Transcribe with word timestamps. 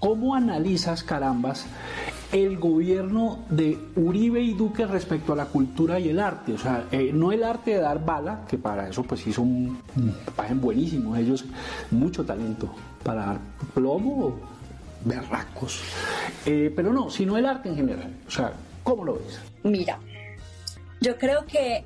¿Cómo 0.00 0.34
analizas, 0.34 1.04
carambas, 1.04 1.66
el 2.32 2.58
gobierno 2.58 3.40
de 3.50 3.78
Uribe 3.96 4.40
y 4.40 4.54
Duque 4.54 4.86
respecto 4.86 5.34
a 5.34 5.36
la 5.36 5.44
cultura 5.44 6.00
y 6.00 6.08
el 6.08 6.18
arte? 6.18 6.54
O 6.54 6.58
sea, 6.58 6.86
eh, 6.90 7.10
no 7.12 7.32
el 7.32 7.44
arte 7.44 7.72
de 7.72 7.80
dar 7.80 8.02
bala, 8.02 8.46
que 8.48 8.56
para 8.56 8.88
eso 8.88 9.02
pues 9.02 9.26
hizo 9.26 9.42
un, 9.42 9.78
un 9.96 10.60
buenísimo, 10.60 11.14
ellos 11.16 11.44
mucho 11.90 12.24
talento 12.24 12.74
para 13.02 13.26
dar 13.26 13.38
plomo, 13.74 14.36
berracos. 15.04 15.82
Eh, 16.46 16.72
pero 16.74 16.94
no, 16.94 17.10
sino 17.10 17.36
el 17.36 17.44
arte 17.44 17.68
en 17.68 17.76
general. 17.76 18.16
O 18.26 18.30
sea, 18.30 18.54
¿cómo 18.82 19.04
lo 19.04 19.14
ves? 19.14 19.38
Mira, 19.64 19.98
yo 21.02 21.18
creo 21.18 21.44
que 21.44 21.84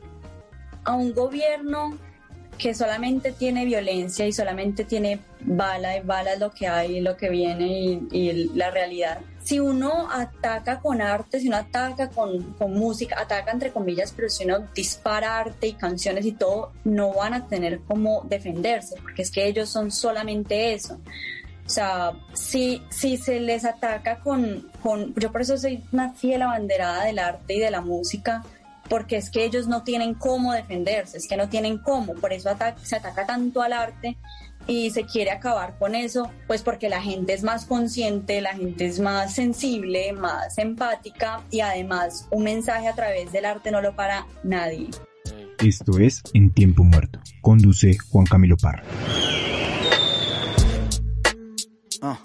a 0.85 0.95
un 0.95 1.12
gobierno 1.12 1.99
que 2.57 2.75
solamente 2.75 3.32
tiene 3.32 3.64
violencia 3.64 4.27
y 4.27 4.32
solamente 4.32 4.84
tiene 4.84 5.21
bala 5.41 5.96
y 5.96 6.00
bala 6.00 6.34
es 6.34 6.41
lo 6.41 6.50
que 6.50 6.68
hay, 6.68 7.00
lo 7.00 7.16
que 7.16 7.29
viene 7.29 8.00
y, 8.11 8.50
la 8.54 8.71
realidad. 8.71 9.18
Si 9.43 9.61
uno 9.61 10.09
ataca 10.11 10.81
con 10.81 11.03
arte, 11.03 11.39
si 11.39 11.48
uno 11.48 11.59
ataca 11.59 12.09
con, 12.09 12.54
con, 12.54 12.72
música, 12.72 13.21
ataca 13.21 13.53
entre 13.53 13.72
comillas, 13.72 14.12
pero 14.17 14.31
si 14.31 14.45
uno 14.45 14.68
dispara 14.75 15.39
arte 15.39 15.67
y 15.67 15.72
canciones 15.75 16.25
y 16.25 16.32
todo, 16.32 16.72
no 16.85 17.12
van 17.12 17.35
a 17.35 17.46
tener 17.46 17.81
cómo 17.81 18.22
defenderse, 18.29 18.96
porque 19.03 19.23
es 19.23 19.31
que 19.31 19.46
ellos 19.46 19.68
son 19.68 19.90
solamente 19.90 20.73
eso. 20.73 20.98
O 21.67 21.68
sea, 21.68 22.12
si, 22.34 22.82
si 22.90 23.17
se 23.17 23.40
les 23.40 23.64
ataca 23.64 24.21
con, 24.21 24.71
con, 24.82 25.14
yo 25.14 25.32
por 25.32 25.40
eso 25.40 25.57
soy 25.57 25.82
una 25.93 26.12
fiel 26.12 26.43
abanderada 26.43 27.04
del 27.04 27.18
arte 27.18 27.54
y 27.54 27.61
de 27.61 27.71
la 27.71 27.81
música, 27.81 28.43
porque 28.89 29.17
es 29.17 29.31
que 29.31 29.45
ellos 29.45 29.67
no 29.67 29.83
tienen 29.83 30.15
cómo 30.15 30.53
defenderse, 30.53 31.19
es 31.19 31.27
que 31.29 31.37
no 31.37 31.49
tienen 31.49 31.79
cómo, 31.79 32.15
por 32.15 32.33
eso 32.33 32.51
se 32.83 32.97
ataca 32.97 33.27
tanto 33.27 33.62
al 33.62 33.73
arte 33.73 34.17
y 34.67 34.91
se 34.91 35.05
quiere 35.05 35.31
acabar 35.31 35.79
con 35.79 35.95
eso, 35.95 36.31
pues 36.47 36.62
porque 36.62 36.89
la 36.89 37.03
gente 37.03 37.34
es 37.34 37.43
más 37.43 37.67
consciente, 37.67 38.41
la 38.41 38.55
gente 38.55 38.87
es 38.87 39.01
más 39.01 39.34
sensible, 39.34 40.12
más 40.12 40.59
empática 40.59 41.43
y 41.51 41.61
además 41.61 42.27
un 42.31 42.45
mensaje 42.45 42.89
a 42.89 42.95
través 42.95 43.33
del 43.33 43.45
arte 43.45 43.71
no 43.71 43.81
lo 43.81 43.95
para 43.95 44.27
nadie. 44.43 44.89
Esto 45.59 45.98
es 45.98 46.23
En 46.33 46.51
Tiempo 46.53 46.85
Muerto. 46.85 47.21
Conduce 47.41 47.97
Juan 48.11 48.27
Camilo 48.27 48.57
Parra. 48.57 48.83
Ah. 52.03 52.19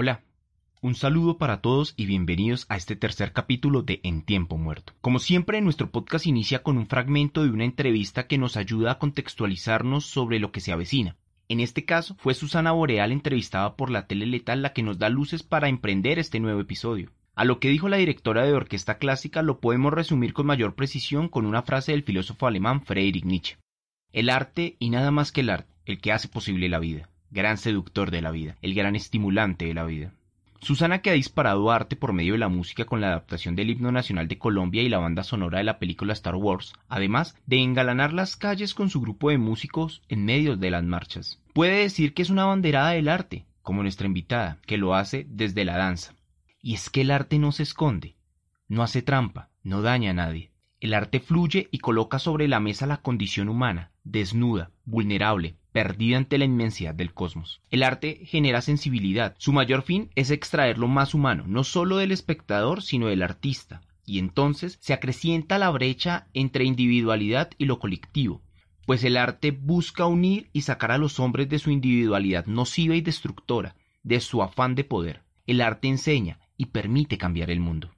Hola, 0.00 0.22
un 0.80 0.94
saludo 0.94 1.38
para 1.38 1.60
todos 1.60 1.94
y 1.96 2.06
bienvenidos 2.06 2.66
a 2.68 2.76
este 2.76 2.94
tercer 2.94 3.32
capítulo 3.32 3.82
de 3.82 3.98
En 4.04 4.22
Tiempo 4.22 4.56
Muerto. 4.56 4.92
Como 5.00 5.18
siempre, 5.18 5.60
nuestro 5.60 5.90
podcast 5.90 6.28
inicia 6.28 6.62
con 6.62 6.78
un 6.78 6.86
fragmento 6.86 7.42
de 7.42 7.50
una 7.50 7.64
entrevista 7.64 8.28
que 8.28 8.38
nos 8.38 8.56
ayuda 8.56 8.92
a 8.92 8.98
contextualizarnos 9.00 10.06
sobre 10.06 10.38
lo 10.38 10.52
que 10.52 10.60
se 10.60 10.70
avecina. 10.70 11.16
En 11.48 11.58
este 11.58 11.84
caso, 11.84 12.14
fue 12.20 12.34
Susana 12.34 12.70
Boreal 12.70 13.10
entrevistada 13.10 13.74
por 13.74 13.90
la 13.90 14.06
tele 14.06 14.26
letal 14.26 14.62
la 14.62 14.72
que 14.72 14.84
nos 14.84 15.00
da 15.00 15.08
luces 15.08 15.42
para 15.42 15.68
emprender 15.68 16.20
este 16.20 16.38
nuevo 16.38 16.60
episodio. 16.60 17.10
A 17.34 17.44
lo 17.44 17.58
que 17.58 17.68
dijo 17.68 17.88
la 17.88 17.96
directora 17.96 18.44
de 18.44 18.52
orquesta 18.52 18.98
clásica 18.98 19.42
lo 19.42 19.58
podemos 19.58 19.92
resumir 19.92 20.32
con 20.32 20.46
mayor 20.46 20.76
precisión 20.76 21.28
con 21.28 21.44
una 21.44 21.62
frase 21.62 21.90
del 21.90 22.04
filósofo 22.04 22.46
alemán 22.46 22.82
Friedrich 22.82 23.24
Nietzsche. 23.24 23.56
El 24.12 24.30
arte 24.30 24.76
y 24.78 24.90
nada 24.90 25.10
más 25.10 25.32
que 25.32 25.40
el 25.40 25.50
arte, 25.50 25.74
el 25.86 26.00
que 26.00 26.12
hace 26.12 26.28
posible 26.28 26.68
la 26.68 26.78
vida 26.78 27.10
gran 27.30 27.58
seductor 27.58 28.10
de 28.10 28.22
la 28.22 28.30
vida, 28.30 28.56
el 28.62 28.74
gran 28.74 28.96
estimulante 28.96 29.66
de 29.66 29.74
la 29.74 29.84
vida. 29.84 30.12
Susana 30.60 31.02
que 31.02 31.10
ha 31.10 31.12
disparado 31.12 31.70
arte 31.70 31.94
por 31.94 32.12
medio 32.12 32.32
de 32.32 32.40
la 32.40 32.48
música 32.48 32.84
con 32.84 33.00
la 33.00 33.08
adaptación 33.08 33.54
del 33.54 33.70
himno 33.70 33.92
nacional 33.92 34.26
de 34.26 34.38
Colombia 34.38 34.82
y 34.82 34.88
la 34.88 34.98
banda 34.98 35.22
sonora 35.22 35.58
de 35.58 35.64
la 35.64 35.78
película 35.78 36.12
Star 36.14 36.34
Wars, 36.34 36.72
además 36.88 37.36
de 37.46 37.58
engalanar 37.58 38.12
las 38.12 38.36
calles 38.36 38.74
con 38.74 38.90
su 38.90 39.00
grupo 39.00 39.30
de 39.30 39.38
músicos 39.38 40.02
en 40.08 40.24
medio 40.24 40.56
de 40.56 40.70
las 40.70 40.82
marchas. 40.82 41.40
Puede 41.52 41.82
decir 41.82 42.12
que 42.12 42.22
es 42.22 42.30
una 42.30 42.44
banderada 42.44 42.90
del 42.90 43.08
arte, 43.08 43.46
como 43.62 43.82
nuestra 43.82 44.06
invitada, 44.06 44.58
que 44.66 44.78
lo 44.78 44.94
hace 44.94 45.26
desde 45.28 45.64
la 45.64 45.76
danza. 45.76 46.14
Y 46.60 46.74
es 46.74 46.90
que 46.90 47.02
el 47.02 47.12
arte 47.12 47.38
no 47.38 47.52
se 47.52 47.62
esconde, 47.62 48.16
no 48.66 48.82
hace 48.82 49.00
trampa, 49.02 49.50
no 49.62 49.80
daña 49.80 50.10
a 50.10 50.14
nadie. 50.14 50.50
El 50.80 50.94
arte 50.94 51.20
fluye 51.20 51.68
y 51.70 51.78
coloca 51.78 52.18
sobre 52.18 52.48
la 52.48 52.60
mesa 52.60 52.86
la 52.86 52.98
condición 52.98 53.48
humana, 53.48 53.90
desnuda, 54.10 54.70
vulnerable, 54.84 55.56
perdida 55.72 56.16
ante 56.16 56.38
la 56.38 56.44
inmensidad 56.44 56.94
del 56.94 57.12
cosmos. 57.12 57.60
El 57.70 57.82
arte 57.82 58.20
genera 58.24 58.62
sensibilidad. 58.62 59.34
Su 59.38 59.52
mayor 59.52 59.82
fin 59.82 60.10
es 60.14 60.30
extraer 60.30 60.78
lo 60.78 60.88
más 60.88 61.14
humano, 61.14 61.44
no 61.46 61.64
solo 61.64 61.98
del 61.98 62.12
espectador, 62.12 62.82
sino 62.82 63.08
del 63.08 63.22
artista. 63.22 63.82
Y 64.04 64.18
entonces 64.18 64.78
se 64.80 64.94
acrecienta 64.94 65.58
la 65.58 65.70
brecha 65.70 66.28
entre 66.32 66.64
individualidad 66.64 67.50
y 67.58 67.66
lo 67.66 67.78
colectivo, 67.78 68.42
pues 68.86 69.04
el 69.04 69.18
arte 69.18 69.50
busca 69.50 70.06
unir 70.06 70.48
y 70.54 70.62
sacar 70.62 70.92
a 70.92 70.98
los 70.98 71.20
hombres 71.20 71.48
de 71.50 71.58
su 71.58 71.70
individualidad 71.70 72.46
nociva 72.46 72.96
y 72.96 73.02
destructora, 73.02 73.76
de 74.02 74.20
su 74.20 74.42
afán 74.42 74.74
de 74.74 74.84
poder. 74.84 75.24
El 75.46 75.60
arte 75.60 75.88
enseña 75.88 76.40
y 76.56 76.66
permite 76.66 77.18
cambiar 77.18 77.50
el 77.50 77.60
mundo. 77.60 77.92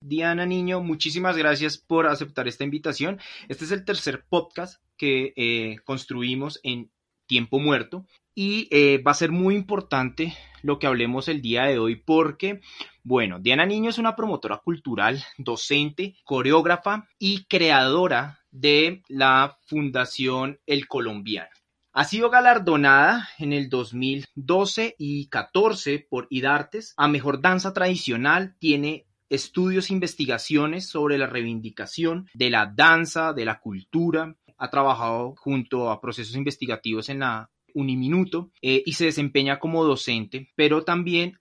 Diana 0.00 0.44
Niño, 0.46 0.80
muchísimas 0.82 1.36
gracias 1.36 1.78
por 1.78 2.06
aceptar 2.06 2.46
esta 2.46 2.62
invitación. 2.62 3.18
Este 3.48 3.64
es 3.64 3.72
el 3.72 3.84
tercer 3.84 4.24
podcast 4.28 4.80
que 4.98 5.32
eh, 5.36 5.76
construimos 5.84 6.60
en 6.62 6.90
tiempo 7.26 7.60
muerto. 7.60 8.04
Y 8.34 8.68
eh, 8.70 9.02
va 9.02 9.12
a 9.12 9.14
ser 9.14 9.32
muy 9.32 9.54
importante 9.54 10.36
lo 10.62 10.78
que 10.78 10.86
hablemos 10.86 11.28
el 11.28 11.40
día 11.40 11.64
de 11.64 11.78
hoy 11.78 11.96
porque, 11.96 12.60
bueno, 13.02 13.38
Diana 13.40 13.66
Niño 13.66 13.90
es 13.90 13.98
una 13.98 14.16
promotora 14.16 14.58
cultural, 14.58 15.24
docente, 15.38 16.16
coreógrafa 16.24 17.08
y 17.18 17.44
creadora 17.44 18.40
de 18.50 19.02
la 19.08 19.58
Fundación 19.66 20.60
El 20.66 20.86
Colombiano. 20.86 21.50
Ha 21.92 22.04
sido 22.04 22.30
galardonada 22.30 23.28
en 23.38 23.52
el 23.52 23.68
2012 23.68 24.94
y 24.98 25.28
14 25.28 26.06
por 26.08 26.28
IDARTES 26.30 26.94
a 26.96 27.08
Mejor 27.08 27.40
Danza 27.40 27.72
Tradicional. 27.72 28.54
Tiene 28.60 29.06
estudios 29.28 29.90
e 29.90 29.94
investigaciones 29.94 30.88
sobre 30.88 31.18
la 31.18 31.26
reivindicación 31.26 32.28
de 32.34 32.50
la 32.50 32.66
danza, 32.66 33.32
de 33.32 33.44
la 33.44 33.58
cultura, 33.58 34.36
ha 34.58 34.70
trabajado 34.70 35.34
junto 35.36 35.90
a 35.90 36.00
procesos 36.00 36.36
investigativos 36.36 37.08
en 37.08 37.20
la 37.20 37.50
Uniminuto 37.74 38.50
eh, 38.62 38.82
y 38.84 38.92
se 38.94 39.04
desempeña 39.04 39.58
como 39.58 39.84
docente, 39.84 40.48
pero 40.56 40.84
también 40.84 41.36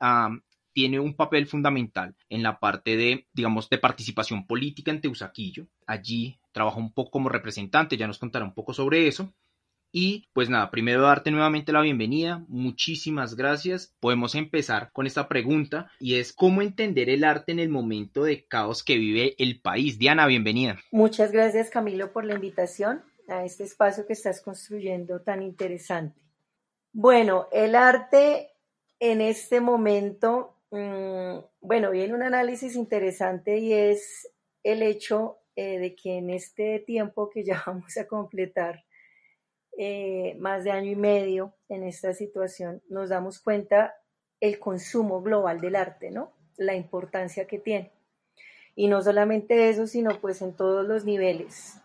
tiene 0.73 0.99
un 0.99 1.15
papel 1.15 1.47
fundamental 1.47 2.15
en 2.29 2.43
la 2.43 2.59
parte 2.59 2.95
de, 2.95 3.27
digamos, 3.33 3.69
de 3.69 3.79
participación 3.79 4.45
política 4.45 4.91
en 4.91 5.01
Teusaquillo. 5.01 5.67
Allí 5.87 6.39
trabaja 6.51 6.77
un 6.77 6.93
poco 6.93 7.11
como 7.11 7.29
representante, 7.29 7.97
ya 7.97 8.07
nos 8.07 8.19
contará 8.19 8.45
un 8.45 8.53
poco 8.53 8.73
sobre 8.73 9.07
eso. 9.07 9.33
Y 9.91 10.27
pues 10.33 10.49
nada, 10.49 10.69
primero 10.69 11.01
darte 11.01 11.31
nuevamente 11.31 11.71
la 11.71 11.81
bienvenida. 11.81 12.45
Muchísimas 12.49 13.35
gracias. 13.35 13.95
Podemos 13.99 14.35
empezar 14.35 14.91
con 14.91 15.07
esta 15.07 15.27
pregunta 15.27 15.89
y 15.99 16.15
es 16.15 16.33
cómo 16.33 16.61
entender 16.61 17.09
el 17.09 17.23
arte 17.23 17.53
en 17.53 17.59
el 17.59 17.69
momento 17.69 18.23
de 18.23 18.45
caos 18.45 18.83
que 18.83 18.97
vive 18.97 19.33
el 19.39 19.61
país. 19.61 19.97
Diana, 19.97 20.27
bienvenida. 20.27 20.77
Muchas 20.91 21.31
gracias 21.31 21.69
Camilo 21.69 22.11
por 22.11 22.25
la 22.25 22.35
invitación 22.35 23.01
a 23.27 23.43
este 23.43 23.63
espacio 23.63 24.05
que 24.05 24.13
estás 24.13 24.41
construyendo 24.41 25.21
tan 25.21 25.41
interesante. 25.41 26.19
Bueno, 26.93 27.47
el 27.51 27.75
arte 27.75 28.51
en 28.99 29.21
este 29.21 29.61
momento, 29.61 30.55
mm, 30.71 31.37
bueno, 31.61 31.91
viene 31.91 32.13
un 32.13 32.23
análisis 32.23 32.75
interesante 32.75 33.57
y 33.57 33.73
es 33.73 34.31
el 34.63 34.81
hecho 34.81 35.37
eh, 35.55 35.79
de 35.79 35.95
que 35.95 36.17
en 36.17 36.29
este 36.29 36.79
tiempo 36.79 37.29
que 37.29 37.43
ya 37.43 37.61
vamos 37.67 37.97
a 37.97 38.07
completar 38.07 38.83
eh, 39.77 40.35
más 40.39 40.63
de 40.63 40.71
año 40.71 40.91
y 40.91 40.95
medio 40.95 41.53
en 41.69 41.83
esta 41.83 42.13
situación, 42.13 42.81
nos 42.89 43.09
damos 43.09 43.39
cuenta 43.39 43.95
el 44.39 44.59
consumo 44.59 45.21
global 45.21 45.61
del 45.61 45.75
arte, 45.75 46.09
¿no? 46.09 46.33
La 46.57 46.75
importancia 46.75 47.45
que 47.45 47.59
tiene. 47.59 47.91
Y 48.75 48.87
no 48.87 49.01
solamente 49.01 49.69
eso, 49.69 49.85
sino 49.87 50.19
pues 50.19 50.41
en 50.41 50.55
todos 50.55 50.87
los 50.87 51.05
niveles 51.05 51.79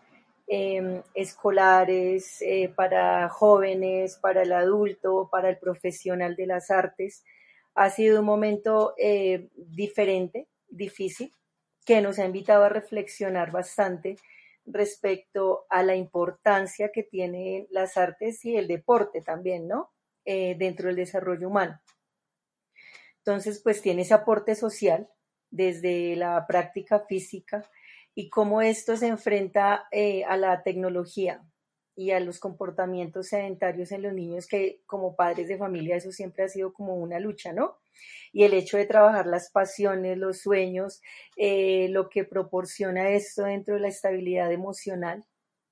em, 0.47 1.01
escolares, 1.13 2.41
eh, 2.41 2.71
para 2.75 3.29
jóvenes, 3.29 4.17
para 4.17 4.43
el 4.43 4.51
adulto, 4.53 5.29
para 5.31 5.49
el 5.49 5.57
profesional 5.57 6.35
de 6.35 6.47
las 6.47 6.71
artes. 6.71 7.23
Ha 7.75 7.89
sido 7.89 8.19
un 8.19 8.25
momento 8.25 8.93
eh, 8.97 9.49
diferente, 9.55 10.47
difícil, 10.67 11.31
que 11.85 12.01
nos 12.01 12.19
ha 12.19 12.25
invitado 12.25 12.63
a 12.65 12.69
reflexionar 12.69 13.51
bastante 13.51 14.17
respecto 14.65 15.65
a 15.69 15.83
la 15.83 15.95
importancia 15.95 16.91
que 16.93 17.03
tienen 17.03 17.67
las 17.69 17.97
artes 17.97 18.43
y 18.45 18.55
el 18.55 18.67
deporte 18.67 19.21
también, 19.21 19.67
¿no? 19.67 19.91
Eh, 20.25 20.55
dentro 20.57 20.87
del 20.87 20.95
desarrollo 20.95 21.49
humano. 21.49 21.81
Entonces, 23.17 23.59
pues 23.61 23.81
tiene 23.81 24.03
ese 24.03 24.13
aporte 24.13 24.55
social 24.55 25.09
desde 25.49 26.15
la 26.15 26.45
práctica 26.47 27.01
física 27.01 27.69
y 28.15 28.29
cómo 28.29 28.61
esto 28.61 28.97
se 28.97 29.07
enfrenta 29.07 29.87
eh, 29.91 30.23
a 30.25 30.37
la 30.37 30.63
tecnología 30.63 31.43
y 31.95 32.11
a 32.11 32.19
los 32.19 32.39
comportamientos 32.39 33.27
sedentarios 33.27 33.91
en 33.91 34.01
los 34.01 34.13
niños, 34.13 34.47
que 34.47 34.81
como 34.85 35.15
padres 35.15 35.47
de 35.47 35.57
familia 35.57 35.95
eso 35.95 36.11
siempre 36.11 36.43
ha 36.43 36.49
sido 36.49 36.73
como 36.73 36.95
una 36.95 37.19
lucha, 37.19 37.53
¿no? 37.53 37.77
Y 38.31 38.43
el 38.43 38.53
hecho 38.53 38.77
de 38.77 38.85
trabajar 38.85 39.27
las 39.27 39.51
pasiones, 39.51 40.17
los 40.17 40.39
sueños, 40.39 41.01
eh, 41.37 41.87
lo 41.89 42.09
que 42.09 42.23
proporciona 42.23 43.09
esto 43.09 43.43
dentro 43.43 43.75
de 43.75 43.81
la 43.81 43.89
estabilidad 43.89 44.51
emocional, 44.51 45.23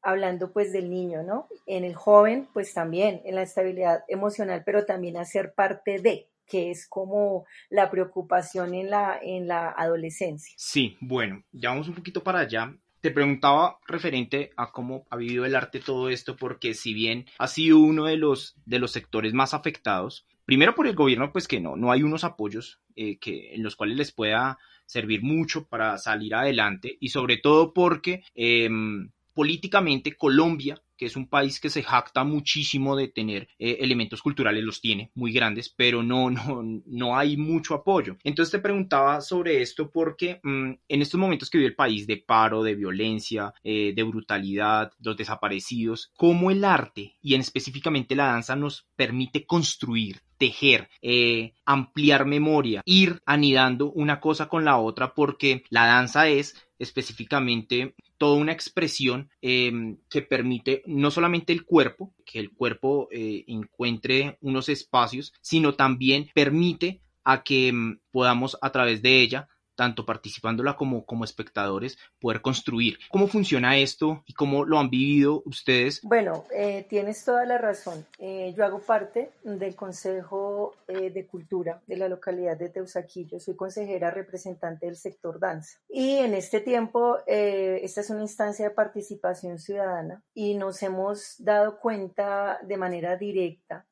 hablando 0.04 0.52
pues 0.52 0.72
del 0.72 0.90
niño, 0.90 1.24
¿no? 1.24 1.48
En 1.66 1.84
el 1.84 1.96
joven, 1.96 2.48
pues 2.54 2.74
también 2.74 3.22
en 3.26 3.36
la 3.36 3.44
estabilidad 3.44 4.04
emocional, 4.08 4.64
pero 4.66 4.86
también 4.86 5.18
hacer 5.18 5.54
parte 5.54 6.00
de, 6.00 6.30
que 6.52 6.70
es 6.70 6.86
como 6.86 7.46
la 7.70 7.90
preocupación 7.90 8.74
en 8.74 8.90
la, 8.90 9.18
en 9.22 9.48
la 9.48 9.70
adolescencia. 9.70 10.54
Sí, 10.58 10.98
bueno, 11.00 11.44
ya 11.54 11.70
vamos 11.70 11.88
un 11.88 11.96
poquito 11.96 12.24
para 12.24 12.40
allá. 12.40 12.76
Te 13.00 13.10
preguntaba 13.10 13.80
referente 13.88 14.52
a 14.58 14.74
cómo 14.74 15.06
ha 15.10 15.16
vivido 15.16 15.46
el 15.46 15.56
arte 15.56 15.80
todo 15.80 16.10
esto, 16.10 16.36
porque 16.36 16.74
si 16.74 16.94
bien 16.94 17.26
ha 17.40 17.48
sido 17.48 17.80
uno 17.80 18.06
de 18.06 18.18
los, 18.18 18.58
de 18.66 18.80
los 18.80 18.92
sectores 18.92 19.34
más 19.34 19.54
afectados, 19.54 20.28
primero 20.44 20.76
por 20.76 20.88
el 20.88 20.96
gobierno, 20.96 21.32
pues 21.32 21.48
que 21.48 21.62
no, 21.62 21.78
no 21.78 21.90
hay 21.90 22.04
unos 22.04 22.26
apoyos 22.26 22.82
eh, 22.98 23.18
que, 23.18 23.56
en 23.56 23.64
los 23.64 23.78
cuales 23.78 23.96
les 23.96 24.12
pueda 24.12 24.60
servir 24.86 25.24
mucho 25.24 25.68
para 25.68 25.98
salir 25.98 26.36
adelante 26.36 26.98
y 27.00 27.10
sobre 27.10 27.38
todo 27.38 27.74
porque 27.74 28.26
em, 28.36 29.10
políticamente 29.34 30.16
Colombia 30.16 30.82
que 31.02 31.08
es 31.08 31.16
un 31.16 31.28
país 31.28 31.60
que 31.60 31.72
se 31.72 31.82
jacta 31.82 32.24
muchísimo 32.24 32.96
de 32.96 33.08
tener 33.08 33.48
eh, 33.58 33.78
elementos 33.80 34.22
culturales, 34.22 34.64
los 34.64 34.80
tiene 34.82 35.10
muy 35.16 35.34
grandes, 35.34 35.68
pero 35.76 36.04
no, 36.04 36.30
no, 36.30 36.62
no 36.86 37.18
hay 37.18 37.38
mucho 37.38 37.74
apoyo. 37.74 38.18
Entonces 38.24 38.52
te 38.52 38.60
preguntaba 38.60 39.20
sobre 39.20 39.64
esto 39.64 39.90
porque 39.90 40.40
mm, 40.44 40.74
en 40.88 41.02
estos 41.02 41.20
momentos 41.20 41.50
que 41.50 41.58
vive 41.58 41.72
el 41.72 41.76
país 41.76 42.06
de 42.06 42.18
paro, 42.18 42.62
de 42.62 42.76
violencia, 42.76 43.52
eh, 43.64 43.94
de 43.96 44.04
brutalidad, 44.04 44.92
los 45.00 45.18
desaparecidos, 45.18 46.12
cómo 46.16 46.52
el 46.52 46.64
arte 46.64 47.16
y 47.20 47.34
en 47.34 47.42
específicamente 47.42 48.16
la 48.16 48.28
danza 48.28 48.56
nos 48.56 48.88
permite 48.96 49.48
construir 49.48 50.22
tejer, 50.42 50.90
eh, 51.04 51.54
ampliar 51.66 52.26
memoria, 52.26 52.82
ir 52.84 53.22
anidando 53.28 53.92
una 53.92 54.20
cosa 54.20 54.50
con 54.50 54.66
la 54.66 54.80
otra, 54.80 55.14
porque 55.14 55.62
la 55.70 55.86
danza 55.86 56.30
es 56.30 56.56
específicamente 56.80 57.94
toda 58.18 58.38
una 58.38 58.52
expresión 58.52 59.30
em, 59.40 59.98
que 60.10 60.24
permite 60.24 60.82
no 60.88 61.12
solamente 61.12 61.54
el 61.54 61.64
cuerpo, 61.64 62.16
que 62.26 62.40
el 62.40 62.50
cuerpo 62.50 63.08
eh, 63.12 63.44
encuentre 63.50 64.40
unos 64.42 64.68
espacios, 64.68 65.32
sino 65.42 65.76
también 65.76 66.32
permite 66.34 67.02
a 67.24 67.44
que 67.44 67.68
em, 67.68 68.00
podamos 68.10 68.58
a 68.64 68.72
través 68.72 69.04
de 69.04 69.22
ella 69.22 69.48
tanto 69.76 70.06
participándola 70.06 70.76
como, 70.76 71.06
como 71.06 71.24
espectadores, 71.24 71.98
poder 72.20 72.42
construir. 72.42 73.00
¿Cómo 73.10 73.28
funciona 73.28 73.78
esto 73.78 74.24
y 74.26 74.34
cómo 74.34 74.66
lo 74.66 74.80
han 74.80 74.90
vivido 74.90 75.44
ustedes? 75.46 76.02
Bueno, 76.04 76.46
eh, 76.54 76.86
tienes 76.90 77.24
toda 77.24 77.46
la 77.46 77.58
razón. 77.58 78.06
Eh, 78.20 78.54
yo 78.56 78.66
hago 78.66 78.80
parte 78.80 79.32
del 79.44 79.76
Consejo 79.76 80.76
eh, 80.88 81.10
de 81.10 81.26
Cultura 81.26 81.82
de 81.88 81.98
la 81.98 82.08
localidad 82.08 82.58
de 82.58 82.70
Teusaquillo. 82.70 83.40
Soy 83.40 83.56
consejera 83.56 84.12
representante 84.12 84.86
del 84.86 84.98
sector 84.98 85.40
danza. 85.40 85.80
Y 85.90 86.18
en 86.18 86.34
este 86.34 86.60
tiempo, 86.60 87.18
esta 87.28 88.02
es 88.02 88.10
una 88.10 88.22
instancia 88.22 88.70
de 88.70 88.76
participación 88.76 89.60
ciudadana 89.60 90.22
y 90.34 90.56
nos 90.56 90.82
hemos 90.84 91.36
dado 91.40 91.80
cuenta 91.80 92.60
de 92.64 92.78
manera 92.78 93.18
directa 93.18 93.86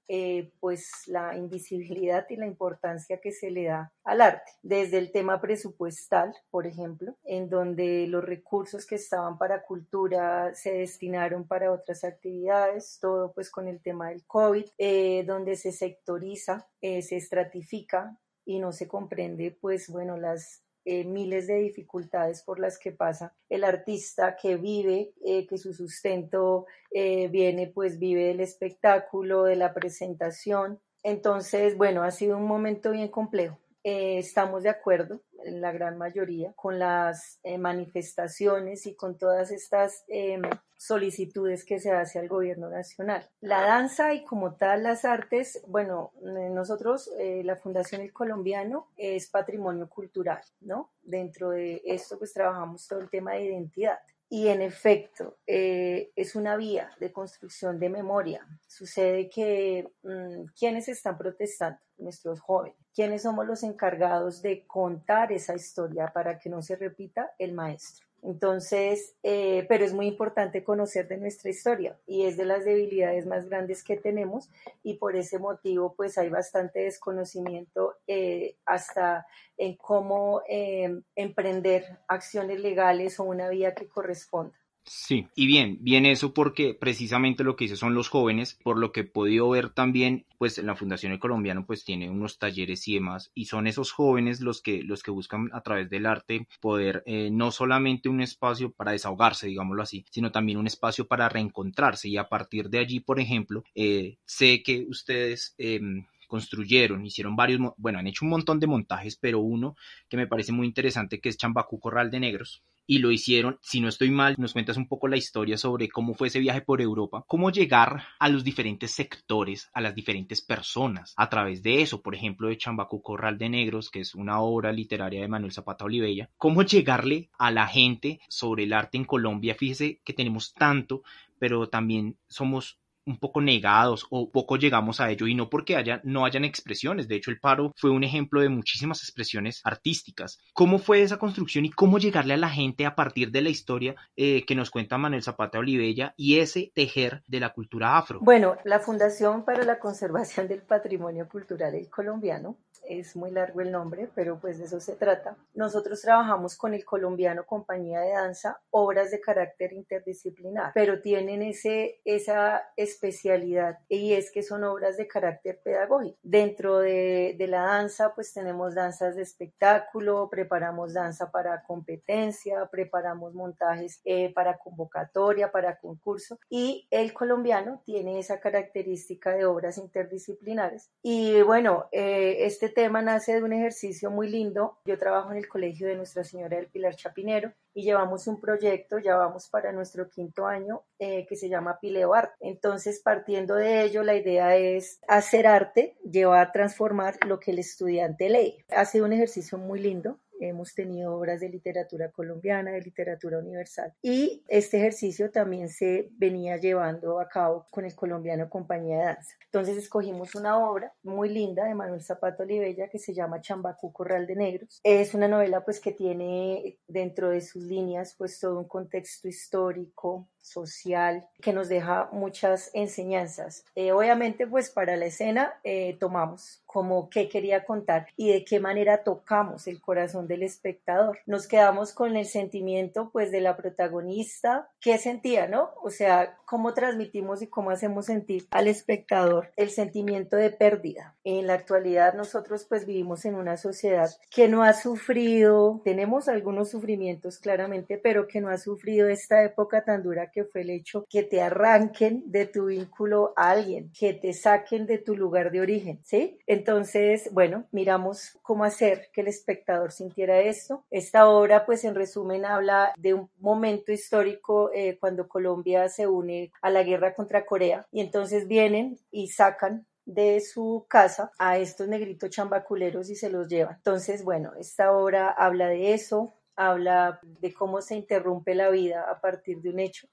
pues 0.59 0.89
la 1.05 1.37
invisibilidad 1.37 2.25
y 2.29 2.35
la 2.35 2.47
importancia 2.47 3.19
que 3.21 3.31
se 3.31 3.51
le 3.51 3.65
da 3.65 3.93
al 4.03 4.21
arte, 4.21 4.51
desde 4.63 4.97
el 4.97 5.11
tema 5.11 5.39
presupuestal, 5.69 6.33
por 6.49 6.65
ejemplo, 6.65 7.15
en 7.23 7.49
donde 7.49 8.07
los 8.07 8.23
recursos 8.23 8.85
que 8.85 8.95
estaban 8.95 9.37
para 9.37 9.63
cultura 9.63 10.53
se 10.53 10.73
destinaron 10.73 11.47
para 11.47 11.71
otras 11.71 12.03
actividades, 12.03 12.97
todo 12.99 13.31
pues 13.33 13.49
con 13.49 13.67
el 13.67 13.81
tema 13.81 14.09
del 14.09 14.25
COVID, 14.25 14.65
eh, 14.77 15.23
donde 15.25 15.55
se 15.55 15.71
sectoriza, 15.71 16.67
eh, 16.81 17.01
se 17.01 17.17
estratifica 17.17 18.17
y 18.45 18.59
no 18.59 18.71
se 18.71 18.87
comprende 18.87 19.55
pues 19.59 19.89
bueno 19.89 20.17
las 20.17 20.63
eh, 20.85 21.03
miles 21.03 21.45
de 21.47 21.55
dificultades 21.55 22.41
por 22.41 22.59
las 22.59 22.79
que 22.79 22.91
pasa 22.91 23.35
el 23.49 23.63
artista 23.63 24.35
que 24.35 24.55
vive, 24.55 25.13
que 25.23 25.57
su 25.57 25.73
sustento 25.73 26.65
viene, 26.91 27.67
pues 27.67 27.99
vive 27.99 28.23
del 28.23 28.39
espectáculo, 28.39 29.43
de 29.43 29.55
la 29.55 29.73
presentación. 29.73 30.79
Entonces, 31.03 31.77
bueno, 31.77 32.03
ha 32.03 32.11
sido 32.11 32.37
un 32.37 32.45
momento 32.45 32.91
bien 32.91 33.09
complejo. 33.09 33.59
Eh, 33.83 34.17
estamos 34.17 34.63
de 34.63 34.69
acuerdo, 34.69 35.21
en 35.43 35.61
la 35.61 35.71
gran 35.71 35.97
mayoría, 35.97 36.53
con 36.53 36.79
las 36.79 37.39
eh, 37.43 37.57
manifestaciones 37.57 38.85
y 38.85 38.95
con 38.95 39.17
todas 39.17 39.51
estas 39.51 40.03
em, 40.07 40.41
solicitudes 40.77 41.65
que 41.65 41.79
se 41.79 41.91
hace 41.91 42.19
al 42.19 42.27
gobierno 42.27 42.69
nacional. 42.69 43.29
La 43.41 43.61
danza 43.61 44.13
y 44.13 44.23
como 44.23 44.55
tal 44.55 44.83
las 44.83 45.05
artes, 45.05 45.61
bueno, 45.67 46.11
eh, 46.21 46.49
nosotros, 46.49 47.09
la 47.17 47.55
Fundación 47.55 48.01
El 48.01 48.13
Colombiano 48.13 48.87
es 48.97 49.29
patrimonio 49.29 49.89
cultural, 49.89 50.41
¿no? 50.61 50.91
Dentro 51.01 51.51
de 51.51 51.81
esto 51.85 52.17
pues 52.17 52.33
trabajamos 52.33 52.87
todo 52.87 52.99
el 52.99 53.09
tema 53.09 53.33
de 53.33 53.45
identidad. 53.45 53.99
Y 54.31 54.49
en 54.49 54.61
efecto, 54.61 55.39
es 55.47 56.35
una 56.35 56.55
vía 56.55 56.91
de 56.99 57.11
construcción 57.11 57.79
de 57.79 57.89
memoria. 57.89 58.47
Sucede 58.67 59.27
que 59.27 59.91
mm, 60.03 60.51
quienes 60.55 60.87
están 60.87 61.17
protestando, 61.17 61.79
nuestros 61.99 62.39
jóvenes, 62.39 62.78
quiénes 62.93 63.23
somos 63.23 63.45
los 63.45 63.63
encargados 63.63 64.41
de 64.41 64.65
contar 64.65 65.31
esa 65.31 65.55
historia 65.55 66.11
para 66.13 66.39
que 66.39 66.49
no 66.49 66.61
se 66.61 66.75
repita 66.75 67.31
el 67.37 67.53
maestro. 67.53 68.09
Entonces, 68.21 69.15
eh, 69.23 69.65
pero 69.69 69.85
es 69.85 69.93
muy 69.93 70.07
importante 70.07 70.63
conocer 70.63 71.07
de 71.07 71.17
nuestra 71.17 71.49
historia 71.49 71.97
y 72.05 72.25
es 72.25 72.35
de 72.35 72.45
las 72.45 72.65
debilidades 72.65 73.25
más 73.25 73.47
grandes 73.47 73.83
que 73.83 73.95
tenemos 73.95 74.49
y 74.83 74.95
por 74.95 75.15
ese 75.15 75.39
motivo 75.39 75.93
pues 75.95 76.17
hay 76.17 76.29
bastante 76.29 76.81
desconocimiento 76.81 77.95
eh, 78.07 78.57
hasta 78.65 79.25
en 79.57 79.77
cómo 79.77 80.41
eh, 80.49 81.01
emprender 81.15 81.99
acciones 82.07 82.59
legales 82.59 83.19
o 83.19 83.23
una 83.23 83.47
vía 83.49 83.73
que 83.73 83.87
corresponda. 83.87 84.58
Sí, 84.91 85.27
y 85.35 85.45
bien, 85.45 85.77
bien 85.81 86.07
eso 86.07 86.33
porque 86.33 86.73
precisamente 86.73 87.43
lo 87.43 87.55
que 87.55 87.65
dice 87.65 87.75
son 87.75 87.93
los 87.93 88.09
jóvenes, 88.09 88.57
por 88.63 88.79
lo 88.79 88.91
que 88.91 89.01
he 89.01 89.03
podido 89.03 89.47
ver 89.47 89.69
también, 89.69 90.25
pues 90.39 90.57
la 90.57 90.75
Fundación 90.75 91.11
El 91.11 91.19
Colombiano 91.19 91.63
pues 91.63 91.85
tiene 91.85 92.09
unos 92.09 92.39
talleres 92.39 92.87
y 92.87 92.95
demás, 92.95 93.29
y 93.35 93.45
son 93.45 93.67
esos 93.67 93.91
jóvenes 93.91 94.41
los 94.41 94.63
que, 94.63 94.81
los 94.81 95.03
que 95.03 95.11
buscan 95.11 95.51
a 95.53 95.61
través 95.61 95.91
del 95.91 96.07
arte 96.07 96.47
poder 96.59 97.03
eh, 97.05 97.29
no 97.31 97.51
solamente 97.51 98.09
un 98.09 98.19
espacio 98.19 98.71
para 98.71 98.93
desahogarse, 98.93 99.45
digámoslo 99.45 99.83
así, 99.83 100.05
sino 100.09 100.31
también 100.31 100.57
un 100.57 100.65
espacio 100.65 101.07
para 101.07 101.29
reencontrarse. 101.29 102.09
Y 102.09 102.17
a 102.17 102.27
partir 102.27 102.67
de 102.71 102.79
allí, 102.79 102.99
por 102.99 103.19
ejemplo, 103.19 103.63
eh, 103.75 104.17
sé 104.25 104.63
que 104.63 104.87
ustedes... 104.89 105.53
Em, 105.59 106.07
construyeron, 106.29 107.03
hicieron 107.03 107.35
varios, 107.35 107.59
bueno, 107.77 107.97
han 107.97 108.05
hecho 108.05 108.23
un 108.23 108.29
montón 108.29 108.59
de 108.59 108.67
montajes, 108.67 109.17
pero 109.17 109.39
uno 109.39 109.75
que 110.07 110.15
me 110.15 110.27
parece 110.27 110.51
muy 110.51 110.67
interesante 110.67 111.19
que 111.19 111.27
es 111.27 111.37
Chambacú 111.37 111.79
Corral 111.79 112.11
de 112.11 112.19
Negros, 112.19 112.61
y 112.89 112.97
lo 112.97 113.11
hicieron. 113.11 113.59
Si 113.61 113.81
no 113.81 113.87
estoy 113.87 114.09
mal, 114.09 114.33
nos 114.39 114.53
cuentas 114.53 114.75
un 114.75 114.87
poco 114.87 115.07
la 115.07 115.15
historia 115.15 115.59
sobre 115.59 115.89
cómo 115.89 116.15
fue 116.15 116.29
ese 116.29 116.39
viaje 116.39 116.61
por 116.61 116.81
Europa, 116.81 117.23
cómo 117.27 117.51
llegar 117.51 118.03
a 118.17 118.29
los 118.29 118.43
diferentes 118.43 118.89
sectores, 118.89 119.69
a 119.73 119.81
las 119.81 119.93
diferentes 119.93 120.41
personas 120.41 121.13
a 121.15 121.29
través 121.29 121.61
de 121.61 121.83
eso, 121.83 122.01
por 122.01 122.15
ejemplo, 122.15 122.47
de 122.47 122.57
Chambacu 122.57 123.03
Corral 123.03 123.37
de 123.37 123.47
Negros, 123.47 123.91
que 123.91 123.99
es 123.99 124.15
una 124.15 124.41
obra 124.41 124.71
literaria 124.71 125.21
de 125.21 125.27
Manuel 125.27 125.51
Zapata 125.51 125.85
Olivella, 125.85 126.31
cómo 126.37 126.63
llegarle 126.63 127.29
a 127.37 127.51
la 127.51 127.67
gente 127.67 128.21
sobre 128.27 128.63
el 128.63 128.73
arte 128.73 128.97
en 128.97 129.05
Colombia. 129.05 129.53
Fíjese 129.53 129.99
que 130.03 130.13
tenemos 130.13 130.55
tanto, 130.55 131.03
pero 131.37 131.69
también 131.69 132.17
somos 132.27 132.79
un 133.09 133.17
poco 133.17 133.41
negados 133.41 134.05
o 134.09 134.31
poco 134.31 134.57
llegamos 134.57 135.01
a 135.01 135.09
ello 135.09 135.27
y 135.27 135.35
no 135.35 135.49
porque 135.49 135.75
haya, 135.75 135.99
no 136.03 136.25
hayan 136.25 136.45
expresiones. 136.45 137.07
De 137.07 137.15
hecho, 137.15 137.31
el 137.31 137.39
paro 137.39 137.73
fue 137.75 137.89
un 137.89 138.03
ejemplo 138.03 138.41
de 138.41 138.49
muchísimas 138.49 139.01
expresiones 139.03 139.61
artísticas. 139.63 140.39
¿Cómo 140.53 140.77
fue 140.77 141.01
esa 141.01 141.17
construcción 141.17 141.65
y 141.65 141.71
cómo 141.71 141.97
llegarle 141.97 142.35
a 142.35 142.37
la 142.37 142.49
gente 142.49 142.85
a 142.85 142.95
partir 142.95 143.31
de 143.31 143.41
la 143.41 143.49
historia 143.49 143.95
eh, 144.15 144.45
que 144.45 144.55
nos 144.55 144.69
cuenta 144.69 144.97
Manuel 144.97 145.23
Zapata 145.23 145.59
Olivella 145.59 146.13
y 146.15 146.39
ese 146.39 146.71
tejer 146.75 147.23
de 147.27 147.39
la 147.39 147.49
cultura 147.49 147.97
afro? 147.97 148.19
Bueno, 148.21 148.57
la 148.63 148.79
Fundación 148.79 149.43
para 149.43 149.63
la 149.63 149.79
Conservación 149.79 150.47
del 150.47 150.61
Patrimonio 150.61 151.27
Cultural 151.27 151.75
Colombiano 151.89 152.57
es 152.89 153.15
muy 153.15 153.31
largo 153.31 153.61
el 153.61 153.71
nombre, 153.71 154.09
pero 154.15 154.39
pues 154.39 154.57
de 154.57 154.65
eso 154.65 154.79
se 154.79 154.95
trata. 154.95 155.37
Nosotros 155.53 156.01
trabajamos 156.01 156.57
con 156.57 156.73
el 156.73 156.83
colombiano 156.83 157.45
Compañía 157.45 158.01
de 158.01 158.11
Danza, 158.11 158.59
obras 158.71 159.11
de 159.11 159.21
carácter 159.21 159.73
interdisciplinar, 159.73 160.71
pero 160.73 161.01
tienen 161.01 161.43
ese, 161.43 162.01
esa 162.03 162.63
especialidad 162.75 163.77
y 163.87 164.13
es 164.13 164.31
que 164.31 164.43
son 164.43 164.63
obras 164.63 164.97
de 164.97 165.07
carácter 165.07 165.61
pedagógico. 165.63 166.17
Dentro 166.23 166.79
de, 166.79 167.35
de 167.37 167.47
la 167.47 167.61
danza, 167.61 168.13
pues 168.15 168.33
tenemos 168.33 168.75
danzas 168.75 169.15
de 169.15 169.21
espectáculo, 169.21 170.27
preparamos 170.29 170.93
danza 170.93 171.31
para 171.31 171.63
competencia, 171.63 172.67
preparamos 172.71 173.33
montajes 173.33 174.01
eh, 174.03 174.33
para 174.33 174.57
convocatoria, 174.57 175.51
para 175.51 175.77
concurso 175.77 176.39
y 176.49 176.87
el 176.89 177.13
colombiano 177.13 177.81
tiene 177.85 178.19
esa 178.19 178.39
característica 178.39 179.33
de 179.33 179.45
obras 179.45 179.77
interdisciplinares. 179.77 180.89
Y 181.03 181.41
bueno, 181.43 181.87
eh, 181.91 182.45
este 182.45 182.69
tema 182.79 183.01
nace 183.01 183.33
de 183.33 183.43
un 183.43 183.51
ejercicio 183.51 184.09
muy 184.09 184.29
lindo. 184.29 184.77
Yo 184.85 184.97
trabajo 184.97 185.31
en 185.31 185.37
el 185.37 185.49
Colegio 185.49 185.85
de 185.85 185.97
Nuestra 185.97 186.23
Señora 186.23 186.55
del 186.55 186.67
Pilar 186.67 186.95
Chapinero 186.95 187.51
y 187.73 187.83
llevamos 187.83 188.25
un 188.27 188.39
proyecto, 188.39 188.99
ya 188.99 189.17
vamos 189.17 189.49
para 189.49 189.73
nuestro 189.73 190.07
quinto 190.07 190.47
año, 190.47 190.83
eh, 190.97 191.25
que 191.27 191.35
se 191.35 191.49
llama 191.49 191.77
Pileo 191.81 192.13
Art. 192.13 192.31
Entonces, 192.39 193.01
partiendo 193.03 193.55
de 193.55 193.83
ello, 193.83 194.01
la 194.01 194.15
idea 194.15 194.55
es 194.55 195.01
hacer 195.09 195.45
arte, 195.45 195.97
llevar 196.09 196.39
a 196.39 196.51
transformar 196.53 197.17
lo 197.27 197.37
que 197.37 197.51
el 197.51 197.59
estudiante 197.59 198.29
lee. 198.29 198.63
Ha 198.69 198.85
sido 198.85 199.03
un 199.03 199.11
ejercicio 199.11 199.57
muy 199.57 199.81
lindo 199.81 200.17
hemos 200.39 200.73
tenido 200.73 201.15
obras 201.15 201.39
de 201.41 201.49
literatura 201.49 202.11
colombiana, 202.11 202.71
de 202.71 202.81
literatura 202.81 203.39
universal. 203.39 203.93
Y 204.01 204.43
este 204.47 204.77
ejercicio 204.77 205.31
también 205.31 205.69
se 205.69 206.09
venía 206.17 206.57
llevando 206.57 207.19
a 207.19 207.27
cabo 207.27 207.65
con 207.69 207.85
el 207.85 207.95
colombiano 207.95 208.49
Compañía 208.49 208.97
de 208.97 209.03
Danza. 209.03 209.35
Entonces 209.45 209.77
escogimos 209.77 210.35
una 210.35 210.57
obra 210.57 210.93
muy 211.03 211.29
linda 211.29 211.65
de 211.65 211.75
Manuel 211.75 212.03
Zapato 212.03 212.43
Olivella 212.43 212.89
que 212.89 212.99
se 212.99 213.13
llama 213.13 213.41
Chambacú 213.41 213.91
Corral 213.91 214.27
de 214.27 214.35
Negros. 214.35 214.79
Es 214.83 215.13
una 215.13 215.27
novela 215.27 215.63
pues 215.63 215.79
que 215.79 215.91
tiene 215.91 216.77
dentro 216.87 217.29
de 217.29 217.41
sus 217.41 217.63
líneas 217.63 218.15
pues 218.17 218.39
todo 218.39 218.59
un 218.59 218.67
contexto 218.67 219.27
histórico, 219.27 220.29
social, 220.49 221.27
que 221.41 221.53
nos 221.53 221.69
deja 221.69 222.09
muchas 222.11 222.71
enseñanzas. 222.73 223.63
Eh, 223.75 223.91
obviamente, 223.91 224.47
pues 224.47 224.69
para 224.69 224.97
la 224.97 225.05
escena 225.05 225.53
eh, 225.63 225.97
tomamos 225.99 226.63
como 226.65 227.09
qué 227.09 227.29
quería 227.29 227.65
contar 227.65 228.07
y 228.15 228.31
de 228.31 228.45
qué 228.45 228.59
manera 228.59 229.03
tocamos 229.03 229.67
el 229.67 229.81
corazón 229.81 230.27
del 230.27 230.43
espectador. 230.43 231.17
Nos 231.25 231.47
quedamos 231.47 231.93
con 231.93 232.15
el 232.15 232.25
sentimiento 232.25 233.09
pues 233.11 233.31
de 233.31 233.41
la 233.41 233.57
protagonista, 233.57 234.69
qué 234.79 234.99
sentía, 234.99 235.47
¿no? 235.47 235.71
O 235.81 235.89
sea, 235.89 236.37
cómo 236.45 236.75
transmitimos 236.75 237.41
y 237.41 237.47
cómo 237.47 237.71
hacemos 237.71 238.05
sentir 238.05 238.47
al 238.51 238.67
espectador 238.67 239.51
el 239.55 239.71
sentimiento 239.71 240.35
de 240.35 240.51
pérdida. 240.51 241.15
En 241.23 241.47
la 241.47 241.55
actualidad 241.55 242.13
nosotros 242.13 242.65
pues 242.69 242.85
vivimos 242.85 243.25
en 243.25 243.35
una 243.35 243.57
sociedad 243.57 244.09
que 244.29 244.47
no 244.47 244.63
ha 244.63 244.73
sufrido, 244.73 245.81
tenemos 245.83 246.27
algunos 246.27 246.69
sufrimientos 246.69 247.39
claramente, 247.39 247.97
pero 247.97 248.27
que 248.27 248.41
no 248.41 248.49
ha 248.49 248.57
sufrido 248.57 249.07
esta 249.09 249.43
época 249.43 249.83
tan 249.83 250.03
dura 250.03 250.31
que 250.31 250.38
fue 250.45 250.61
el 250.61 250.69
hecho 250.69 251.05
que 251.09 251.23
te 251.23 251.41
arranquen 251.41 252.23
de 252.25 252.45
tu 252.45 252.65
vínculo 252.65 253.33
a 253.35 253.51
alguien, 253.51 253.91
que 253.97 254.13
te 254.13 254.33
saquen 254.33 254.85
de 254.85 254.97
tu 254.97 255.15
lugar 255.15 255.51
de 255.51 255.61
origen, 255.61 255.99
¿sí? 256.03 256.39
Entonces, 256.47 257.29
bueno, 257.31 257.65
miramos 257.71 258.37
cómo 258.41 258.63
hacer 258.63 259.09
que 259.13 259.21
el 259.21 259.27
espectador 259.27 259.91
sintiera 259.91 260.39
esto. 260.39 260.85
Esta 260.89 261.29
obra, 261.29 261.65
pues 261.65 261.83
en 261.83 261.95
resumen, 261.95 262.45
habla 262.45 262.93
de 262.97 263.13
un 263.13 263.29
momento 263.39 263.91
histórico 263.91 264.71
eh, 264.73 264.97
cuando 264.99 265.27
Colombia 265.27 265.89
se 265.89 266.07
une 266.07 266.51
a 266.61 266.69
la 266.69 266.83
guerra 266.83 267.13
contra 267.13 267.45
Corea 267.45 267.85
y 267.91 268.01
entonces 268.01 268.47
vienen 268.47 268.97
y 269.11 269.27
sacan 269.27 269.85
de 270.05 270.41
su 270.41 270.85
casa 270.89 271.31
a 271.37 271.59
estos 271.59 271.87
negritos 271.87 272.31
chambaculeros 272.31 273.09
y 273.09 273.15
se 273.15 273.29
los 273.29 273.47
llevan. 273.47 273.75
Entonces, 273.75 274.23
bueno, 274.23 274.53
esta 274.57 274.91
obra 274.91 275.29
habla 275.29 275.67
de 275.67 275.93
eso, 275.93 276.33
habla 276.55 277.19
de 277.23 277.53
cómo 277.53 277.81
se 277.81 277.95
interrumpe 277.95 278.55
la 278.55 278.69
vida 278.69 279.05
a 279.09 279.21
partir 279.21 279.61
de 279.61 279.69
un 279.69 279.79
hecho 279.79 280.07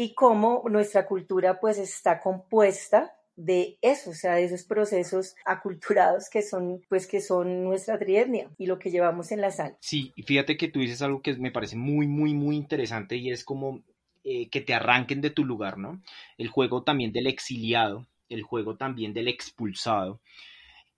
y 0.00 0.14
cómo 0.14 0.62
nuestra 0.70 1.06
cultura 1.06 1.58
pues 1.58 1.76
está 1.76 2.20
compuesta 2.20 3.16
de 3.34 3.78
eso, 3.82 4.10
o 4.10 4.14
sea, 4.14 4.34
de 4.34 4.44
esos 4.44 4.62
procesos 4.62 5.34
aculturados 5.44 6.30
que 6.30 6.40
son, 6.40 6.82
pues, 6.88 7.08
que 7.08 7.20
son 7.20 7.64
nuestra 7.64 7.98
trietnia 7.98 8.48
y 8.58 8.66
lo 8.66 8.78
que 8.78 8.92
llevamos 8.92 9.32
en 9.32 9.40
la 9.40 9.50
sangre. 9.50 9.76
Sí, 9.80 10.12
y 10.14 10.22
fíjate 10.22 10.56
que 10.56 10.68
tú 10.68 10.78
dices 10.78 11.02
algo 11.02 11.20
que 11.20 11.34
me 11.34 11.50
parece 11.50 11.74
muy, 11.74 12.06
muy, 12.06 12.32
muy 12.32 12.54
interesante 12.54 13.16
y 13.16 13.32
es 13.32 13.42
como 13.42 13.82
eh, 14.22 14.48
que 14.50 14.60
te 14.60 14.72
arranquen 14.72 15.20
de 15.20 15.30
tu 15.30 15.44
lugar, 15.44 15.78
¿no? 15.78 16.00
El 16.36 16.46
juego 16.46 16.84
también 16.84 17.10
del 17.10 17.26
exiliado, 17.26 18.06
el 18.28 18.42
juego 18.42 18.76
también 18.76 19.12
del 19.14 19.26
expulsado. 19.26 20.20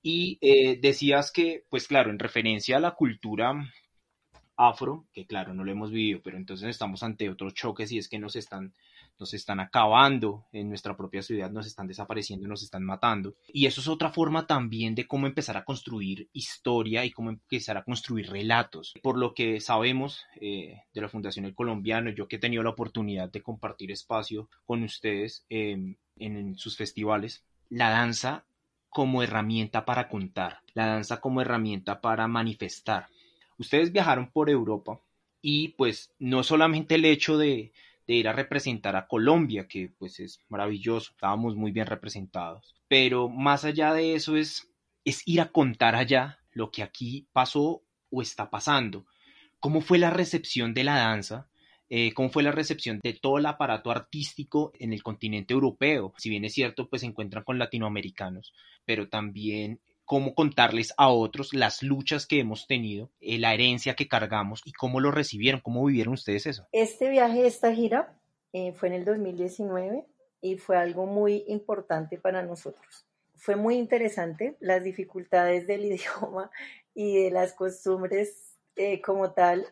Y 0.02 0.37
eh, 0.42 0.78
decías 0.78 1.33
que, 1.33 1.64
pues 1.71 1.88
claro, 1.88 2.11
en 2.11 2.19
referencia 2.19 2.76
a 2.76 2.80
la 2.80 2.97
cultura 2.97 3.54
afro, 4.61 5.07
que 5.12 5.26
claro, 5.26 5.55
no 5.55 5.64
lo 5.64 5.73
hemos 5.73 5.90
vivido, 5.90 6.21
pero 6.23 6.37
entonces 6.37 6.69
estamos 6.69 7.02
ante 7.02 7.31
otros 7.31 7.55
choques 7.55 7.90
y 7.93 7.99
es 7.99 8.09
que 8.09 8.19
nos 8.19 8.37
están 8.37 8.75
nos 9.21 9.35
están 9.35 9.61
acabando 9.61 10.47
en 10.50 10.71
nuestra 10.71 10.97
propia 10.97 11.23
ciudad, 11.23 11.50
nos 11.50 11.67
están 11.67 11.87
desapareciendo, 11.87 12.49
nos 12.49 12.62
están 12.62 12.83
matando. 12.83 13.37
Y 13.49 13.67
eso 13.67 13.83
es 13.83 13.88
otra 13.88 14.11
forma 14.11 14.47
también 14.47 14.95
de 14.95 15.07
cómo 15.07 15.26
empezar 15.26 15.59
a 15.59 15.64
construir 15.64 16.31
historia 16.33 17.05
y 17.05 17.11
cómo 17.11 17.29
empezar 17.29 17.76
a 17.76 17.85
construir 17.85 18.31
relatos. 18.31 18.95
Por 19.02 19.19
lo 19.19 19.35
que 19.35 19.61
sabemos 19.61 20.25
eh, 20.40 20.85
de 20.95 21.00
la 21.02 21.11
Fundación 21.11 21.45
El 21.45 21.55
Colombiano, 21.55 22.11
yo 22.11 22.29
que 22.29 22.37
he 22.37 22.40
tenido 22.40 22.62
la 22.62 22.71
oportunidad 22.71 23.31
de 23.31 23.43
compartir 23.43 23.93
espacio 23.93 24.49
con 24.64 24.83
ustedes 24.83 25.45
em, 25.50 25.97
en 26.17 26.57
sus 26.57 26.79
festivales, 26.79 27.45
la 27.69 27.90
danza 27.90 28.47
como 28.88 29.23
herramienta 29.23 29.85
para 29.85 30.09
contar, 30.09 30.62
la 30.75 30.87
danza 30.87 31.21
como 31.21 31.40
herramienta 31.43 32.00
para 32.00 32.26
manifestar. 32.26 33.07
Ustedes 33.61 33.93
viajaron 33.93 34.31
por 34.31 34.49
Europa 34.49 35.02
y 35.43 35.69
pues 35.69 36.14
no 36.19 36.43
solamente 36.43 36.95
el 36.95 37.05
hecho 37.05 37.37
de, 37.37 37.73
ir 38.07 38.26
a 38.26 38.33
representar 38.33 38.97
a 38.97 39.07
Colombia, 39.07 39.69
que 39.69 39.93
pues 39.99 40.19
es 40.19 40.40
maravilloso, 40.49 41.12
estábamos 41.12 41.57
muy 41.57 41.71
bien 41.71 41.87
representados. 41.87 42.75
Pero 42.88 43.29
más 43.29 43.67
allá 43.67 43.93
de 43.93 44.14
eso 44.14 44.37
es, 44.37 44.73
es 45.05 45.23
ir 45.26 45.43
a 45.43 45.52
contar 45.52 45.95
allá 45.95 46.38
lo 46.52 46.71
que 46.71 46.83
aquí 46.83 47.29
pasó 47.35 47.83
o 48.11 48.23
está 48.23 48.49
pasando. 48.49 49.05
¿Cómo 49.59 49.83
fue 49.83 49.99
la 49.99 50.09
recepción 50.09 50.73
de 50.73 50.85
la 50.85 50.97
danza? 50.97 51.50
Eh, 51.90 52.14
cómo 52.14 52.31
fue 52.31 52.43
la 52.43 52.52
recepción 52.52 52.99
de 53.02 53.12
todo 53.12 53.37
el 53.37 53.45
aparato 53.45 53.90
artístico 53.90 54.73
en 54.79 54.95
el 54.95 55.02
continente 55.02 55.52
europeo. 55.52 56.14
Si 56.17 56.31
bien 56.31 56.47
es 56.47 56.55
cierto, 56.55 56.88
pues 56.88 57.02
se 57.02 57.09
encuentran 57.09 57.45
con 57.45 57.59
latinoamericanos, 57.59 58.55
pero 58.87 59.11
también 59.11 59.81
cómo 60.11 60.35
contarles 60.35 60.93
a 60.97 61.09
otros 61.09 61.55
las 61.55 61.85
luchas 61.85 62.26
que 62.26 62.40
hemos 62.40 62.67
tenido, 62.67 63.12
eh, 63.21 63.38
la 63.38 63.55
herencia 63.55 63.95
que 63.95 64.09
cargamos 64.09 64.61
y 64.64 64.73
cómo 64.73 64.99
lo 64.99 65.12
recibieron, 65.12 65.61
cómo 65.61 65.85
vivieron 65.85 66.14
ustedes 66.14 66.47
eso. 66.47 66.67
Este 66.73 67.09
viaje, 67.11 67.47
esta 67.47 67.73
gira, 67.73 68.19
eh, 68.52 68.73
fue 68.73 68.88
en 68.88 68.95
el 68.95 69.05
2019 69.05 70.05
y 70.40 70.57
fue 70.57 70.76
algo 70.76 71.07
muy 71.07 71.45
importante 71.47 72.19
para 72.19 72.43
nosotros. 72.43 73.07
Fue 73.37 73.55
muy 73.55 73.76
interesante 73.76 74.57
las 74.59 74.83
dificultades 74.83 75.69
del 75.69 75.85
idioma 75.93 76.50
y 76.93 77.23
de 77.23 77.31
las 77.31 77.52
costumbres 77.52 78.59
eh, 78.75 79.00
como 79.00 79.31
tal 79.31 79.69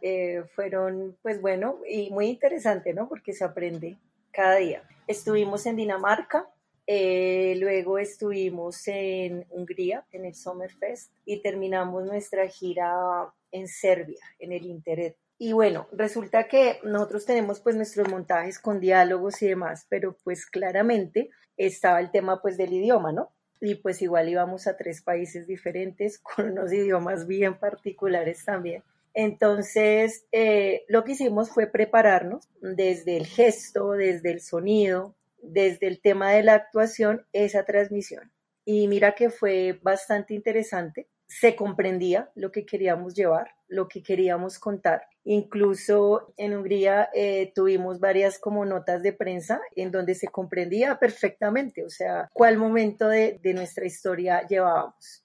fueron, 0.55 1.17
pues 1.21 1.41
bueno, 1.41 1.81
y 1.91 2.11
muy 2.11 2.27
interesante, 2.27 2.95
¿no? 2.95 3.09
Porque 3.09 3.33
se 3.33 3.43
aprende 3.43 3.99
cada 4.31 4.55
día. 4.59 4.85
Estuvimos 5.09 5.67
en 5.67 5.75
Dinamarca, 5.75 6.49
eh, 6.91 7.55
luego 7.59 7.99
estuvimos 7.99 8.89
en 8.89 9.45
Hungría, 9.51 10.07
en 10.11 10.25
el 10.25 10.35
Summerfest, 10.35 11.13
y 11.27 11.43
terminamos 11.43 12.07
nuestra 12.07 12.49
gira 12.49 13.31
en 13.53 13.69
Serbia, 13.69 14.25
en 14.39 14.53
el 14.53 14.65
Internet. 14.65 15.15
Y 15.37 15.53
bueno, 15.53 15.87
resulta 15.93 16.49
que 16.49 16.79
nosotros 16.85 17.27
tenemos 17.27 17.61
pues 17.61 17.77
nuestros 17.77 18.09
montajes 18.09 18.59
con 18.59 18.81
diálogos 18.81 19.43
y 19.43 19.49
demás, 19.49 19.87
pero 19.91 20.17
pues 20.25 20.47
claramente 20.47 21.29
estaba 21.59 22.01
el 22.01 22.11
tema 22.11 22.41
pues 22.41 22.57
del 22.57 22.73
idioma, 22.73 23.13
¿no? 23.13 23.33
Y 23.61 23.75
pues 23.75 24.01
igual 24.01 24.31
íbamos 24.31 24.67
a 24.67 24.79
tres 24.79 25.03
países 25.03 25.47
diferentes 25.47 26.19
con 26.23 26.53
unos 26.53 26.73
idiomas 26.73 27.27
bien 27.27 27.59
particulares 27.59 28.47
también. 28.47 28.83
Entonces, 29.13 30.25
eh, 30.33 30.87
lo 30.89 31.05
que 31.05 31.13
hicimos 31.13 31.51
fue 31.51 31.67
prepararnos 31.67 32.49
desde 32.63 33.19
el 33.19 33.27
gesto, 33.27 33.91
desde 33.91 34.31
el 34.31 34.41
sonido, 34.41 35.18
desde 35.43 35.87
el 35.87 36.01
tema 36.01 36.33
de 36.33 36.43
la 36.43 36.55
actuación 36.55 37.27
esa 37.33 37.65
transmisión. 37.65 38.33
Y 38.65 38.89
mira 38.89 39.15
que 39.15 39.31
fue 39.31 39.79
bastante 39.83 40.35
interesante. 40.35 41.09
Se 41.27 41.57
comprendía 41.57 42.31
lo 42.35 42.53
que 42.53 42.67
queríamos 42.67 43.15
llevar, 43.15 43.51
lo 43.67 43.89
que 43.89 44.03
queríamos 44.03 44.59
contar. 44.59 45.03
Incluso 45.25 46.33
en 46.37 46.55
Hungría 46.55 47.11
eh, 47.15 47.53
tuvimos 47.55 48.01
varias 48.01 48.39
como 48.39 48.65
notas 48.65 49.03
de 49.03 49.13
prensa 49.13 49.61
en 49.77 49.91
donde 49.91 50.15
se 50.15 50.29
comprendía 50.29 50.99
perfectamente, 50.99 51.85
o 51.85 51.91
sea, 51.91 52.29
cuál 52.33 52.57
momento 52.57 53.09
de, 53.09 53.39
de 53.43 53.55
nuestra 53.55 53.87
historia 53.87 54.47
llevábamos. 54.47 55.25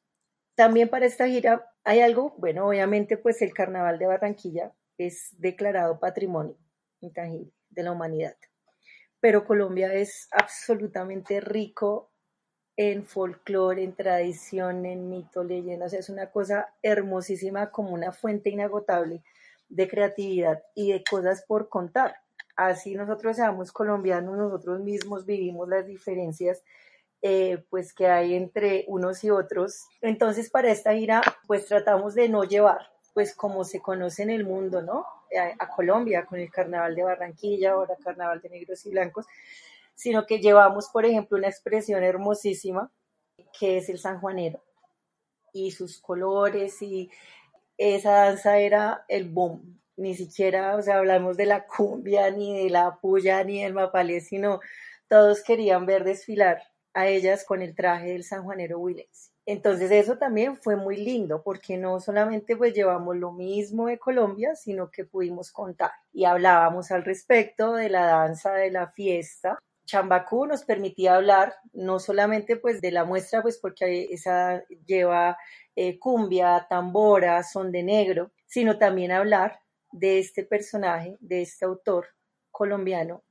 También 0.55 0.89
para 0.89 1.05
esta 1.05 1.27
gira 1.27 1.70
hay 1.84 2.01
algo, 2.01 2.36
bueno, 2.38 2.67
obviamente 2.67 3.17
pues 3.17 3.41
el 3.41 3.53
Carnaval 3.53 3.98
de 3.98 4.08
Barranquilla 4.08 4.74
es 4.98 5.29
declarado 5.38 6.00
Patrimonio 6.00 6.58
Intangible 7.01 7.51
de 7.70 7.84
la 7.84 7.91
Humanidad 7.91 8.36
pero 9.24 9.46
Colombia 9.46 9.94
es 9.94 10.27
absolutamente 10.32 11.39
rico 11.39 12.12
en 12.75 13.06
folclore, 13.06 13.82
en 13.82 13.96
tradición, 13.96 14.86
en 14.86 15.10
mito, 15.10 15.46
leyendas, 15.46 15.94
es 15.94 16.10
una 16.10 16.30
cosa 16.30 16.75
hermosísima 16.82 17.72
como 17.72 17.92
una 17.92 18.12
fuente 18.12 18.50
inagotable 18.50 19.24
de 19.70 19.88
creatividad 19.88 20.62
y 20.75 20.92
de 20.92 21.06
cosas 21.10 21.46
por 21.48 21.70
contar. 21.70 22.18
Así 22.58 22.96
nosotros 22.96 23.38
seamos 23.38 23.72
colombianos, 23.72 24.36
nosotros 24.36 24.82
mismos 24.82 25.25
vivimos 25.25 25.70
las 25.70 25.88
diferencias 25.88 26.62
eh, 27.22 27.63
pues 27.70 27.94
que 27.94 28.08
hay 28.08 28.34
entre 28.36 28.84
unos 28.89 29.24
y 29.24 29.30
otros. 29.30 29.86
Entonces 30.01 30.50
para 30.50 30.70
esta 30.70 30.96
gira 30.96 31.22
pues 31.48 31.65
tratamos 31.68 32.13
de 32.13 32.27
no 32.27 32.44
llevar 32.44 32.92
pues 33.13 33.34
como 33.34 33.63
se 33.63 33.80
conoce 33.80 34.24
en 34.24 34.32
el 34.32 34.44
mundo, 34.44 34.82
¿no? 34.82 35.06
A, 35.37 35.67
Colombia 35.69 36.25
con 36.25 36.39
el 36.39 36.51
Carnaval 36.51 36.95
de 36.95 37.03
Barranquilla, 37.03 37.71
ahora 37.71 37.95
Carnaval 38.03 38.41
de 38.41 38.49
Negros 38.49 38.85
y 38.85 38.91
Blancos, 38.91 39.25
sino 39.95 40.25
que 40.25 40.39
llevamos, 40.39 40.89
por 40.89 41.05
ejemplo, 41.05 41.37
una 41.37 41.49
expresión 41.49 42.03
hermosísima 42.03 42.91
que 43.57 43.77
es 43.77 43.89
el 43.89 43.99
sanjuanero. 43.99 44.63
y 45.55 45.71
sus 45.71 45.99
colores 46.01 46.81
y 46.81 47.11
esa 47.77 48.11
danza 48.11 48.57
era 48.57 49.05
el 49.07 49.29
boom. 49.29 49.79
Ni 49.97 50.15
siquiera, 50.15 50.75
o 50.75 50.81
sea, 50.81 50.97
hablamos 50.97 51.37
de 51.37 51.45
la 51.45 51.67
cumbia, 51.67 52.31
ni 52.31 52.63
de 52.63 52.69
la 52.69 52.99
puya, 52.99 53.43
ni 53.43 53.63
del 53.63 53.73
mapalé, 53.73 54.21
sino 54.21 54.59
todos 55.07 55.43
querían 55.43 55.85
ver 55.85 56.03
desfilar 56.03 56.63
a 56.93 57.07
ellas 57.07 57.45
con 57.45 57.61
el 57.61 57.75
traje 57.75 58.07
del 58.13 58.23
sanjuanero 58.23 58.79
Willens. 58.79 59.32
Entonces 59.45 59.91
eso 59.91 60.17
también 60.17 60.55
fue 60.55 60.77
muy 60.77 60.95
lindo 60.95 61.43
porque 61.43 61.77
no 61.77 62.00
solamente 62.00 62.55
pues 62.55 62.73
llevamos 62.73 63.17
lo 63.17 63.33
mismo 63.33 63.88
de 63.88 64.00
Colombia, 64.00 64.55
sino 64.55 64.89
que 64.89 65.03
pudimos 65.03 65.51
contar 65.51 65.91
y 66.13 66.23
hablábamos 66.23 66.91
al 66.91 67.03
respecto 67.03 67.73
de 67.73 67.89
la 67.89 68.05
danza 68.05 68.53
de 68.53 68.71
la 68.71 68.88
fiesta. 68.91 69.59
Chambacú 69.85 70.45
nos 70.45 70.63
permitía 70.63 71.15
hablar 71.15 71.55
no 71.73 72.00
solamente 72.00 72.55
pues 72.55 72.79
de 72.79 72.91
la 72.91 73.03
muestra 73.03 73.41
pues 73.41 73.57
porque 73.57 74.07
esa 74.12 74.63
lleva 74.85 75.38
eh, 75.75 76.00
cumbia, 76.00 76.65
tambora, 76.69 77.43
son 77.43 77.71
de 77.71 77.83
negro, 77.83 78.31
sino 78.45 78.77
también 78.77 79.12
hablar 79.12 79.59
de 79.91 80.19
este 80.19 80.43
personaje, 80.45 81.17
de 81.19 81.41
este 81.41 81.65
autor 81.65 82.07
colombiano 82.50 83.23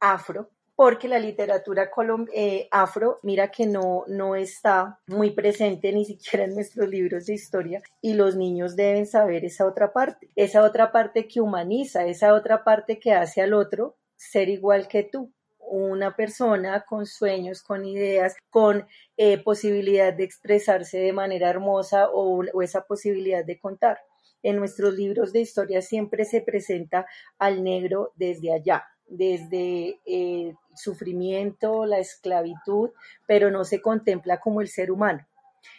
afro 0.00 0.50
porque 0.80 1.08
la 1.08 1.18
literatura 1.18 1.90
eh, 2.32 2.66
afro, 2.70 3.18
mira 3.22 3.50
que 3.50 3.66
no, 3.66 4.04
no 4.08 4.34
está 4.34 4.98
muy 5.08 5.32
presente 5.32 5.92
ni 5.92 6.06
siquiera 6.06 6.46
en 6.46 6.54
nuestros 6.54 6.88
libros 6.88 7.26
de 7.26 7.34
historia 7.34 7.82
y 8.00 8.14
los 8.14 8.34
niños 8.34 8.76
deben 8.76 9.04
saber 9.06 9.44
esa 9.44 9.66
otra 9.66 9.92
parte, 9.92 10.30
esa 10.36 10.62
otra 10.62 10.90
parte 10.90 11.28
que 11.28 11.42
humaniza, 11.42 12.06
esa 12.06 12.32
otra 12.32 12.64
parte 12.64 12.98
que 12.98 13.12
hace 13.12 13.42
al 13.42 13.52
otro 13.52 13.98
ser 14.16 14.48
igual 14.48 14.88
que 14.88 15.02
tú 15.02 15.30
una 15.58 16.16
persona 16.16 16.86
con 16.88 17.04
sueños, 17.04 17.62
con 17.62 17.84
ideas, 17.84 18.34
con 18.48 18.86
eh, 19.18 19.36
posibilidad 19.36 20.14
de 20.14 20.24
expresarse 20.24 20.96
de 20.96 21.12
manera 21.12 21.50
hermosa 21.50 22.08
o, 22.08 22.42
o, 22.54 22.62
esa 22.62 22.86
posibilidad 22.86 23.44
de 23.44 23.60
contar. 23.60 23.98
En 24.42 24.56
nuestros 24.56 24.94
libros 24.94 25.34
de 25.34 25.40
historia 25.40 25.82
siempre 25.82 26.24
se 26.24 26.40
presenta 26.40 27.04
al 27.38 27.62
negro 27.62 28.14
desde 28.16 28.54
allá, 28.54 28.86
desde 29.10 29.98
el 30.06 30.56
sufrimiento, 30.74 31.84
la 31.84 31.98
esclavitud, 31.98 32.90
pero 33.26 33.50
no 33.50 33.64
se 33.64 33.82
contempla 33.82 34.40
como 34.40 34.62
el 34.62 34.68
ser 34.68 34.90
humano. 34.90 35.26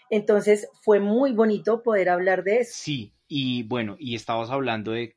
Entonces 0.09 0.67
fue 0.81 0.99
muy 0.99 1.31
bonito 1.31 1.81
poder 1.81 2.09
hablar 2.09 2.43
de 2.43 2.57
eso. 2.57 2.73
Sí, 2.75 3.13
y 3.27 3.63
bueno, 3.63 3.95
y 3.97 4.15
estabas 4.15 4.49
hablando 4.49 4.91
de, 4.91 5.15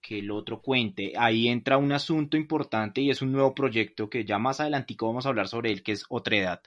que 0.00 0.18
el 0.18 0.30
otro 0.30 0.62
cuente. 0.62 1.12
Ahí 1.16 1.48
entra 1.48 1.76
un 1.76 1.92
asunto 1.92 2.38
importante 2.38 3.02
y 3.02 3.10
es 3.10 3.20
un 3.20 3.30
nuevo 3.30 3.54
proyecto 3.54 4.08
que 4.08 4.24
ya 4.24 4.38
más 4.38 4.58
adelantico 4.58 5.06
vamos 5.06 5.26
a 5.26 5.28
hablar 5.28 5.48
sobre 5.48 5.70
él, 5.70 5.82
que 5.82 5.92
es 5.92 6.06
Otra 6.08 6.36
Edad, 6.38 6.62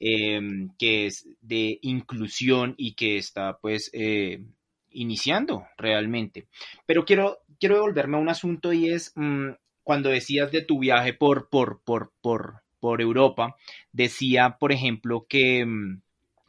em, 0.00 0.70
que 0.78 1.04
es 1.04 1.28
de 1.42 1.78
inclusión 1.82 2.74
y 2.78 2.94
que 2.94 3.18
está 3.18 3.58
pues 3.58 3.90
eh, 3.92 4.42
iniciando 4.90 5.66
realmente. 5.76 6.46
Pero 6.86 7.04
quiero, 7.04 7.40
quiero 7.58 7.76
devolverme 7.76 8.16
a 8.16 8.20
un 8.20 8.30
asunto 8.30 8.72
y 8.72 8.88
es, 8.88 9.12
mm, 9.16 9.50
cuando 9.90 10.10
decías 10.10 10.52
de 10.52 10.62
tu 10.62 10.78
viaje 10.78 11.14
por, 11.14 11.48
por, 11.48 11.80
por, 11.82 12.12
por, 12.20 12.62
por 12.78 13.00
Europa, 13.00 13.56
decía, 13.90 14.56
por 14.60 14.70
ejemplo, 14.70 15.26
que, 15.28 15.66
mm, 15.66 16.00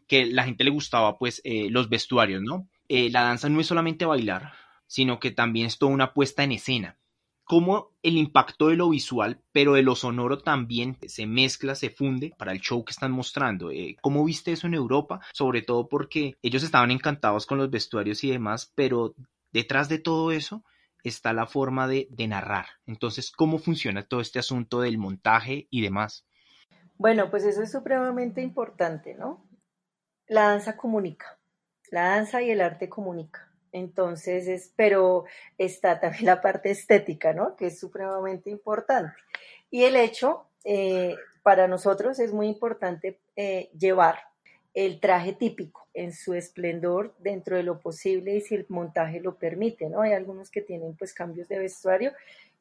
que 0.08 0.28
la 0.28 0.44
gente 0.44 0.64
le 0.64 0.70
gustaba 0.70 1.18
pues 1.18 1.42
eh, 1.44 1.68
los 1.72 1.90
vestuarios, 1.90 2.44
¿no? 2.44 2.70
Eh, 2.88 3.10
la 3.10 3.24
danza 3.24 3.50
no 3.50 3.60
es 3.60 3.66
solamente 3.66 4.06
bailar, 4.06 4.54
sino 4.86 5.20
que 5.20 5.32
también 5.32 5.66
es 5.66 5.80
toda 5.80 5.92
una 5.92 6.14
puesta 6.14 6.44
en 6.44 6.52
escena. 6.52 7.00
Cómo 7.44 7.96
el 8.04 8.18
impacto 8.18 8.68
de 8.68 8.76
lo 8.76 8.90
visual, 8.90 9.42
pero 9.52 9.74
de 9.74 9.82
lo 9.82 9.96
sonoro 9.96 10.38
también 10.38 11.00
se 11.08 11.26
mezcla, 11.26 11.74
se 11.74 11.90
funde 11.90 12.36
para 12.38 12.52
el 12.52 12.62
show 12.62 12.86
que 12.86 12.92
están 12.92 13.12
mostrando. 13.12 13.72
Eh, 13.72 13.96
¿Cómo 14.04 14.24
viste 14.24 14.52
eso 14.52 14.68
en 14.68 14.76
Europa? 14.76 15.20
Sobre 15.34 15.64
todo 15.64 15.90
porque 15.90 16.36
ellos 16.44 16.62
estaban 16.62 16.92
encantados 16.92 17.48
con 17.48 17.58
los 17.58 17.72
vestuarios 17.72 18.24
y 18.24 18.30
demás, 18.30 18.72
pero 18.76 19.16
detrás 19.52 19.90
de 19.90 19.98
todo 19.98 20.32
eso 20.32 20.64
está 21.04 21.34
la 21.34 21.48
forma 21.48 21.88
de, 21.88 22.08
narrar. 22.28 22.66
Entonces, 22.86 23.32
¿cómo 23.32 23.58
funciona 23.58 24.06
todo 24.06 24.22
este 24.22 24.40
asunto 24.40 24.82
del 24.82 24.98
montaje 24.98 25.68
y 25.70 25.82
demás? 25.82 26.26
Bueno, 26.98 27.30
pues 27.30 27.44
eso 27.46 27.64
es 27.64 27.72
supremamente 27.72 28.42
importante, 28.42 29.16
¿no? 29.16 29.48
La 30.28 30.50
danza 30.50 30.78
comunica, 30.78 31.40
la 31.90 32.10
danza 32.10 32.42
y 32.42 32.52
el 32.52 32.62
arte 32.62 32.90
comunica. 32.90 33.52
Entonces, 33.72 34.48
es, 34.48 34.74
pero 34.76 35.26
está 35.58 36.00
también 36.00 36.26
la 36.26 36.42
parte 36.42 36.72
estética, 36.72 37.34
¿no? 37.34 37.56
Que 37.56 37.68
es 37.68 37.80
supremamente 37.80 38.50
importante. 38.50 39.16
Y 39.70 39.84
el 39.84 39.96
hecho, 39.96 40.48
eh, 40.64 41.16
para 41.44 41.68
nosotros 41.68 42.20
es 42.20 42.34
muy 42.34 42.48
importante 42.48 43.20
eh, 43.36 43.72
llevar 43.78 44.31
el 44.74 45.00
traje 45.00 45.34
típico 45.34 45.88
en 45.94 46.14
su 46.14 46.34
esplendor 46.34 47.14
dentro 47.20 47.58
de 47.58 47.64
lo 47.64 47.80
posible 47.80 48.36
y 48.36 48.42
si 48.42 48.56
el 48.56 48.66
montaje 48.70 49.20
lo 49.20 49.38
permite, 49.38 49.90
¿no? 49.90 50.02
Hay 50.02 50.14
algunos 50.14 50.50
que 50.50 50.62
tienen 50.62 50.96
pues 50.96 51.14
cambios 51.14 51.48
de 51.50 51.60
vestuario 51.60 52.14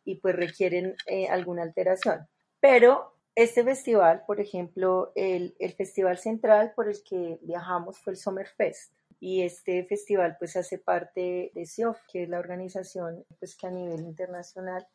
y 0.04 0.16
pues 0.16 0.34
requieren 0.34 0.96
eh, 1.06 1.28
alguna 1.28 1.62
alteración. 1.62 2.26
Pero 2.58 3.14
este 3.34 3.62
festival, 3.64 4.24
por 4.26 4.40
ejemplo, 4.40 5.12
el, 5.14 5.54
el, 5.58 5.72
festival 5.72 6.18
central 6.18 6.72
por 6.74 6.88
el 6.88 7.02
que 7.02 7.38
viajamos 7.42 7.98
fue 7.98 8.14
el 8.14 8.18
Summerfest 8.18 8.92
y 9.20 9.42
este 9.42 9.84
festival 9.84 10.36
pues 10.38 10.56
hace 10.56 10.78
parte 10.78 11.52
de 11.54 11.66
SIOF, 11.66 11.98
que 12.10 12.24
es 12.24 12.28
la 12.28 12.40
organización 12.40 13.24
pues 13.38 13.54
que 13.54 13.66
a 13.68 13.70
nivel 13.70 14.00
internacional 14.00 14.86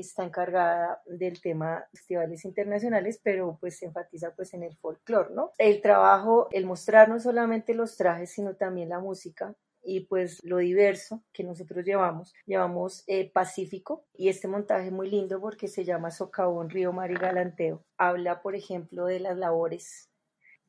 está 0.00 0.24
encargada 0.24 1.02
del 1.06 1.40
tema 1.40 1.84
festivales 1.92 2.44
internacionales, 2.44 3.20
pero 3.22 3.56
pues 3.60 3.78
se 3.78 3.86
enfatiza 3.86 4.34
pues 4.34 4.54
en 4.54 4.62
el 4.62 4.76
folclore, 4.76 5.34
¿no? 5.34 5.52
El 5.58 5.80
trabajo, 5.80 6.48
el 6.52 6.66
mostrar 6.66 7.08
no 7.08 7.20
solamente 7.20 7.74
los 7.74 7.96
trajes, 7.96 8.30
sino 8.30 8.54
también 8.56 8.88
la 8.88 9.00
música 9.00 9.54
y 9.82 10.00
pues 10.00 10.42
lo 10.44 10.58
diverso 10.58 11.22
que 11.32 11.44
nosotros 11.44 11.84
llevamos. 11.84 12.34
Llevamos 12.46 13.04
eh, 13.06 13.30
Pacífico 13.30 14.04
y 14.14 14.28
este 14.28 14.48
montaje 14.48 14.90
muy 14.90 15.10
lindo 15.10 15.40
porque 15.40 15.68
se 15.68 15.84
llama 15.84 16.10
Socavón, 16.10 16.70
Río 16.70 16.92
Mar 16.92 17.10
y 17.10 17.14
Galanteo. 17.14 17.84
Habla, 17.96 18.42
por 18.42 18.54
ejemplo, 18.54 19.06
de 19.06 19.20
las 19.20 19.36
labores 19.36 20.10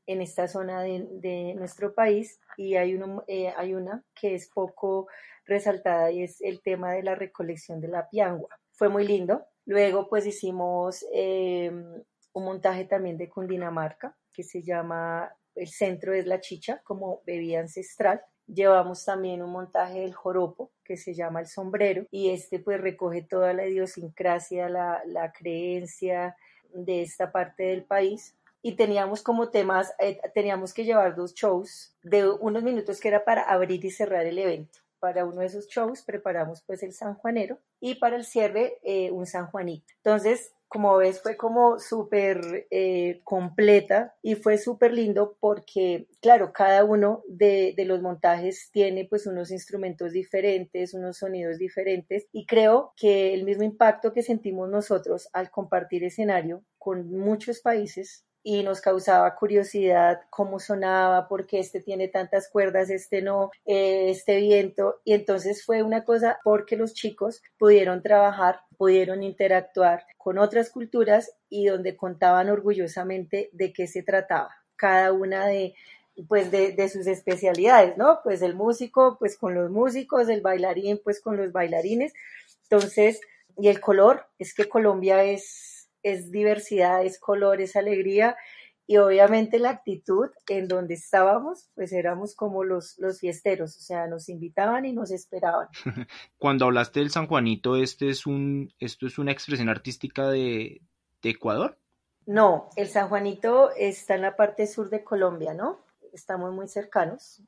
en 0.07 0.21
esta 0.21 0.47
zona 0.47 0.81
de, 0.81 1.53
nuestro 1.55 1.93
país 1.93 2.39
y 2.57 2.75
hay, 2.75 2.99
eh, 3.27 3.53
hay 3.55 3.73
una 3.73 4.03
que 4.19 4.35
es 4.35 4.49
poco 4.49 5.07
resaltada 5.45 6.11
y 6.11 6.23
es 6.23 6.41
el 6.41 6.61
tema 6.61 6.93
de 6.93 7.03
la 7.03 7.15
recolección 7.15 7.79
de 7.81 7.87
la 7.87 8.09
piangua 8.09 8.60
fue 8.81 8.89
muy 8.89 9.05
lindo. 9.05 9.45
Luego 9.67 10.09
pues 10.09 10.25
hicimos 10.25 11.05
em, 11.13 12.01
un 12.33 12.43
montaje 12.43 12.85
también 12.85 13.15
de 13.15 13.29
Cundinamarca 13.29 14.17
que 14.33 14.41
se 14.41 14.63
llama 14.63 15.31
El 15.53 15.67
centro 15.67 16.15
es 16.15 16.25
la 16.25 16.41
chicha 16.41 16.81
como 16.83 17.21
bebida 17.23 17.59
ancestral. 17.59 18.23
Llevamos 18.47 19.05
también 19.05 19.43
un 19.43 19.51
montaje 19.51 19.99
del 19.99 20.15
joropo 20.15 20.71
que 20.83 20.97
se 20.97 21.13
llama 21.13 21.41
el 21.41 21.45
sombrero 21.45 22.07
y 22.09 22.31
este 22.31 22.57
pues 22.57 22.81
recoge 22.81 23.21
toda 23.21 23.53
la 23.53 23.67
idiosincrasia, 23.67 24.67
la, 24.67 25.03
la 25.05 25.31
creencia 25.31 26.35
de 26.73 27.03
esta 27.03 27.31
parte 27.31 27.61
del 27.61 27.83
país 27.83 28.35
y 28.63 28.71
teníamos 28.77 29.21
como 29.21 29.49
temas, 29.49 29.93
eh, 29.99 30.19
teníamos 30.33 30.73
que 30.73 30.85
llevar 30.85 31.15
dos 31.15 31.35
shows 31.35 31.95
de 32.01 32.27
unos 32.27 32.63
minutos 32.63 32.99
que 32.99 33.09
era 33.09 33.25
para 33.25 33.43
abrir 33.43 33.85
y 33.85 33.91
cerrar 33.91 34.25
el 34.25 34.39
evento 34.39 34.80
para 35.01 35.25
uno 35.25 35.41
de 35.41 35.47
esos 35.47 35.67
shows 35.67 36.03
preparamos 36.03 36.61
pues 36.61 36.83
el 36.83 36.93
San 36.93 37.15
Juanero 37.15 37.59
y 37.81 37.95
para 37.95 38.15
el 38.15 38.23
cierre 38.23 38.77
eh, 38.83 39.11
un 39.11 39.25
San 39.25 39.47
Juanito. 39.47 39.93
Entonces, 39.97 40.53
como 40.69 40.95
ves, 40.95 41.21
fue 41.21 41.35
como 41.35 41.79
súper 41.79 42.67
eh, 42.71 43.19
completa 43.25 44.15
y 44.21 44.35
fue 44.35 44.57
súper 44.57 44.93
lindo 44.93 45.35
porque, 45.41 46.07
claro, 46.21 46.53
cada 46.53 46.85
uno 46.85 47.23
de, 47.27 47.73
de, 47.75 47.83
los 47.83 48.01
montajes 48.01 48.69
tiene 48.71 49.03
pues 49.03 49.27
unos 49.27 49.51
instrumentos 49.51 50.13
diferentes, 50.13 50.93
unos 50.93 51.17
sonidos 51.17 51.57
diferentes 51.57 52.27
y 52.31 52.45
creo 52.45 52.93
que 52.95 53.33
el 53.33 53.43
mismo 53.43 53.63
impacto 53.63 54.13
que 54.13 54.23
sentimos 54.23 54.69
nosotros 54.69 55.27
al 55.33 55.51
compartir 55.51 56.05
escenario 56.05 56.63
con 56.77 57.11
muchos 57.11 57.59
países 57.59 58.23
y 58.43 58.63
nos 58.63 58.81
causaba 58.81 59.35
curiosidad 59.35 60.21
cómo 60.29 60.59
sonaba, 60.59 61.27
porque 61.27 61.59
este 61.59 61.81
tiene 61.81 62.07
tantas 62.07 62.49
cuerdas, 62.49 62.89
este 62.89 63.21
no, 63.21 63.51
eh, 63.65 64.09
este 64.09 64.37
viento. 64.37 64.99
Y 65.03 65.13
entonces 65.13 65.63
fue 65.65 65.83
una 65.83 66.03
cosa 66.03 66.39
porque 66.43 66.75
los 66.75 66.93
chicos 66.93 67.41
pudieron 67.57 68.01
trabajar, 68.01 68.61
pudieron 68.77 69.23
interactuar 69.23 70.05
con 70.17 70.37
otras 70.37 70.69
culturas 70.69 71.31
y 71.49 71.65
donde 71.65 71.95
contaban 71.95 72.49
orgullosamente 72.49 73.49
de 73.53 73.73
qué 73.73 73.87
se 73.87 74.03
trataba. 74.03 74.55
Cada 74.75 75.11
una 75.11 75.45
de, 75.45 75.75
pues 76.27 76.49
de, 76.49 76.71
de, 76.71 76.89
sus 76.89 77.05
especialidades, 77.05 77.95
¿no? 77.97 78.21
Pues 78.23 78.41
el 78.41 78.55
músico, 78.55 79.17
pues 79.19 79.37
con 79.37 79.53
los 79.53 79.69
músicos, 79.69 80.29
el 80.29 80.41
bailarín, 80.41 80.99
pues 81.03 81.21
con 81.21 81.37
los 81.37 81.51
bailarines. 81.51 82.13
Entonces, 82.63 83.21
y 83.57 83.67
el 83.67 83.79
color, 83.79 84.25
es 84.39 84.53
que 84.53 84.67
Colombia 84.67 85.23
es 85.23 85.70
es 86.03 86.31
diversidad, 86.31 87.03
es 87.05 87.19
color, 87.19 87.61
es 87.61 87.75
alegría 87.75 88.35
y 88.87 88.97
obviamente 88.97 89.59
la 89.59 89.69
actitud 89.69 90.29
en 90.49 90.67
donde 90.67 90.95
estábamos, 90.95 91.69
pues 91.75 91.93
éramos 91.93 92.35
como 92.35 92.63
los, 92.63 92.97
los 92.97 93.19
fiesteros, 93.19 93.77
o 93.77 93.79
sea, 93.79 94.07
nos 94.07 94.27
invitaban 94.27 94.85
y 94.85 94.93
nos 94.93 95.11
esperaban. 95.11 95.67
Cuando 96.37 96.65
hablaste 96.65 96.99
del 96.99 97.11
San 97.11 97.27
Juanito, 97.27 97.75
este 97.75 98.09
es 98.09 98.25
un, 98.25 98.73
¿esto 98.79 99.07
es 99.07 99.17
una 99.17 99.31
expresión 99.31 99.69
artística 99.69 100.29
de, 100.29 100.81
de 101.21 101.29
Ecuador? 101.29 101.77
No, 102.25 102.69
el 102.75 102.87
San 102.87 103.07
Juanito 103.09 103.71
está 103.77 104.15
en 104.15 104.23
la 104.23 104.35
parte 104.35 104.67
sur 104.67 104.89
de 104.89 105.03
Colombia, 105.03 105.53
¿no? 105.53 105.79
estamos 106.13 106.53
muy 106.53 106.67
cercanos 106.67 107.41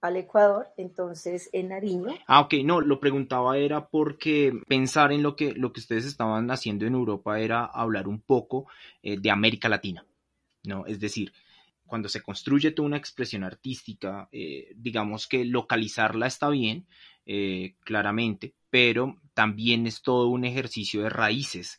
al 0.00 0.16
Ecuador, 0.16 0.68
entonces 0.76 1.50
en 1.52 1.68
Nariño. 1.68 2.16
Ah, 2.26 2.40
ok, 2.40 2.54
no, 2.64 2.80
lo 2.80 3.00
preguntaba 3.00 3.58
era 3.58 3.88
porque 3.88 4.52
pensar 4.66 5.12
en 5.12 5.22
lo 5.22 5.36
que, 5.36 5.52
lo 5.52 5.72
que 5.72 5.80
ustedes 5.80 6.04
estaban 6.04 6.50
haciendo 6.50 6.86
en 6.86 6.94
Europa 6.94 7.38
era 7.38 7.64
hablar 7.64 8.08
un 8.08 8.20
poco 8.20 8.66
eh, 9.02 9.18
de 9.18 9.30
América 9.30 9.68
Latina, 9.68 10.06
¿no? 10.64 10.86
Es 10.86 11.00
decir, 11.00 11.32
cuando 11.84 12.08
se 12.08 12.22
construye 12.22 12.70
toda 12.70 12.86
una 12.86 12.96
expresión 12.96 13.44
artística, 13.44 14.28
eh, 14.32 14.72
digamos 14.76 15.26
que 15.26 15.44
localizarla 15.44 16.26
está 16.26 16.48
bien, 16.48 16.86
eh, 17.26 17.74
claramente, 17.80 18.54
pero 18.70 19.20
también 19.34 19.86
es 19.86 20.00
todo 20.00 20.28
un 20.28 20.44
ejercicio 20.44 21.02
de 21.02 21.10
raíces 21.10 21.78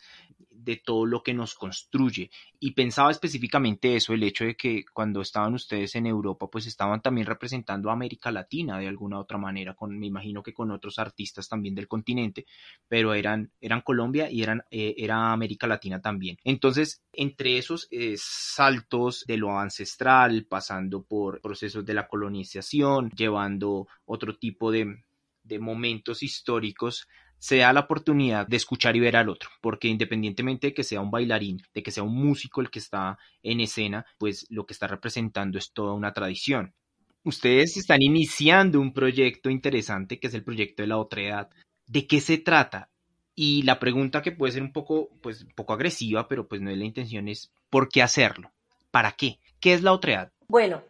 de 0.64 0.78
todo 0.78 1.06
lo 1.06 1.24
que 1.24 1.34
nos 1.34 1.56
construye. 1.56 2.30
Y 2.60 2.72
pensaba 2.72 3.12
específicamente 3.12 3.96
eso, 3.96 4.14
el 4.14 4.24
hecho 4.24 4.46
de 4.46 4.56
que 4.56 4.86
cuando 4.94 5.22
estaban 5.22 5.54
ustedes 5.54 5.96
en 5.96 6.06
Europa, 6.06 6.48
pues 6.48 6.68
estaban 6.68 7.02
también 7.02 7.28
representando 7.28 7.90
a 7.90 7.94
América 7.94 8.32
Latina 8.32 8.78
de 8.78 8.88
alguna 8.88 9.20
otra 9.20 9.38
manera, 9.38 9.74
con, 9.74 9.98
me 9.98 10.08
imagino 10.08 10.44
que 10.44 10.54
con 10.54 10.72
otros 10.72 11.00
artistas 11.00 11.50
también 11.50 11.76
del 11.76 11.88
continente, 11.88 12.46
pero 12.88 13.14
eran, 13.14 13.52
eran 13.60 13.82
Colombia 13.82 14.30
y 14.30 14.44
eran, 14.44 14.64
eh, 14.70 14.94
era 14.98 15.32
América 15.32 15.68
Latina 15.68 16.02
también. 16.02 16.38
Entonces, 16.44 17.02
entre 17.14 17.58
esos 17.58 17.88
eh, 17.92 18.16
saltos 18.18 19.26
de 19.28 19.38
lo 19.38 19.58
ancestral, 19.58 20.46
pasando 20.46 21.04
por 21.04 21.42
procesos 21.42 21.86
de 21.86 21.94
la 21.94 22.08
colonización, 22.08 23.10
llevando 23.12 23.88
otro 24.06 24.38
tipo 24.38 24.72
de, 24.72 25.04
de 25.44 25.60
momentos 25.60 26.24
históricos 26.24 27.08
se 27.42 27.58
da 27.58 27.74
la 27.74 27.80
oportunidad 27.82 28.46
de 28.46 28.56
escuchar 28.56 28.96
y 28.96 29.00
ver 29.00 29.18
al 29.18 29.28
otro, 29.28 29.50
porque 29.62 29.88
independientemente 29.88 30.68
de 30.68 30.74
que 30.76 30.84
sea 30.84 31.02
un 31.02 31.10
bailarín, 31.10 31.60
de 31.74 31.82
que 31.82 31.90
sea 31.90 32.04
un 32.04 32.14
músico 32.14 32.62
el 32.62 32.70
que 32.70 32.78
está 32.78 33.18
en 33.42 33.60
escena, 33.62 34.06
pues 34.20 34.46
lo 34.52 34.68
que 34.68 34.74
está 34.74 34.86
representando 34.86 35.58
es 35.58 35.74
toda 35.74 35.94
una 35.94 36.14
tradición. 36.14 36.76
Ustedes 37.24 37.78
están 37.78 38.04
iniciando 38.04 38.80
un 38.80 38.94
proyecto 38.94 39.50
interesante 39.50 40.20
que 40.20 40.28
es 40.28 40.36
el 40.36 40.44
proyecto 40.44 40.84
de 40.84 40.88
la 40.88 41.00
otra 41.00 41.22
edad. 41.24 41.50
¿De 41.88 42.06
qué 42.06 42.22
se 42.22 42.38
trata? 42.38 42.92
Y 43.34 43.64
la 43.64 43.80
pregunta 43.80 44.22
que 44.22 44.32
puede 44.32 44.54
ser 44.54 44.62
un 44.62 44.72
poco, 44.72 45.10
pues, 45.24 45.48
poco 45.56 45.74
agresiva, 45.74 46.28
pero 46.28 46.48
pues 46.48 46.62
no 46.62 46.70
es 46.70 46.78
la 46.78 46.86
intención, 46.86 47.28
es 47.28 47.52
¿por 47.72 47.90
qué 47.90 48.04
hacerlo? 48.04 48.52
¿Para 48.92 49.14
qué? 49.14 49.40
¿Qué 49.60 49.74
es 49.74 49.82
la 49.82 49.94
otra 49.94 50.14
edad? 50.14 50.32
Bueno, 50.48 50.84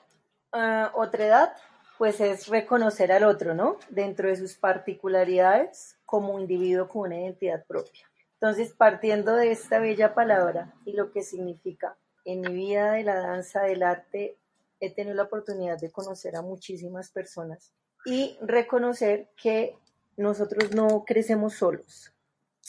uh, 0.52 1.00
otra 1.00 1.26
edad 1.26 1.54
pues 2.02 2.20
es 2.20 2.48
reconocer 2.48 3.12
al 3.12 3.24
otro, 3.24 3.54
¿no? 3.54 3.78
Dentro 3.90 4.28
de 4.28 4.36
sus 4.36 4.56
particularidades 4.56 6.00
como 6.12 6.38
individuo 6.42 6.90
con 6.90 7.04
una 7.04 7.22
identidad 7.22 7.66
propia. 7.66 8.06
Entonces, 8.34 8.74
partiendo 8.74 9.34
de 9.38 9.54
esta 9.54 9.80
bella 9.80 10.14
palabra 10.14 10.76
y 10.84 10.92
lo 10.92 11.14
que 11.14 11.24
significa, 11.24 11.96
en 12.26 12.42
mi 12.42 12.54
vida 12.54 12.92
de 12.92 13.06
la 13.06 13.16
danza, 13.16 13.62
del 13.62 13.82
arte, 13.82 14.38
he 14.82 14.94
tenido 14.94 15.16
la 15.16 15.24
oportunidad 15.24 15.80
de 15.80 15.90
conocer 15.90 16.36
a 16.36 16.42
muchísimas 16.42 17.12
personas 17.12 17.72
y 18.06 18.38
reconocer 18.42 19.30
que 19.42 19.78
nosotros 20.18 20.76
no 20.76 21.06
crecemos 21.06 21.54
solos. 21.54 22.12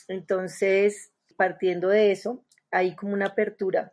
Entonces, 0.07 1.11
partiendo 1.37 1.88
de 1.88 2.12
eso, 2.12 2.44
hay 2.70 2.94
como 2.94 3.12
una 3.12 3.26
apertura 3.26 3.92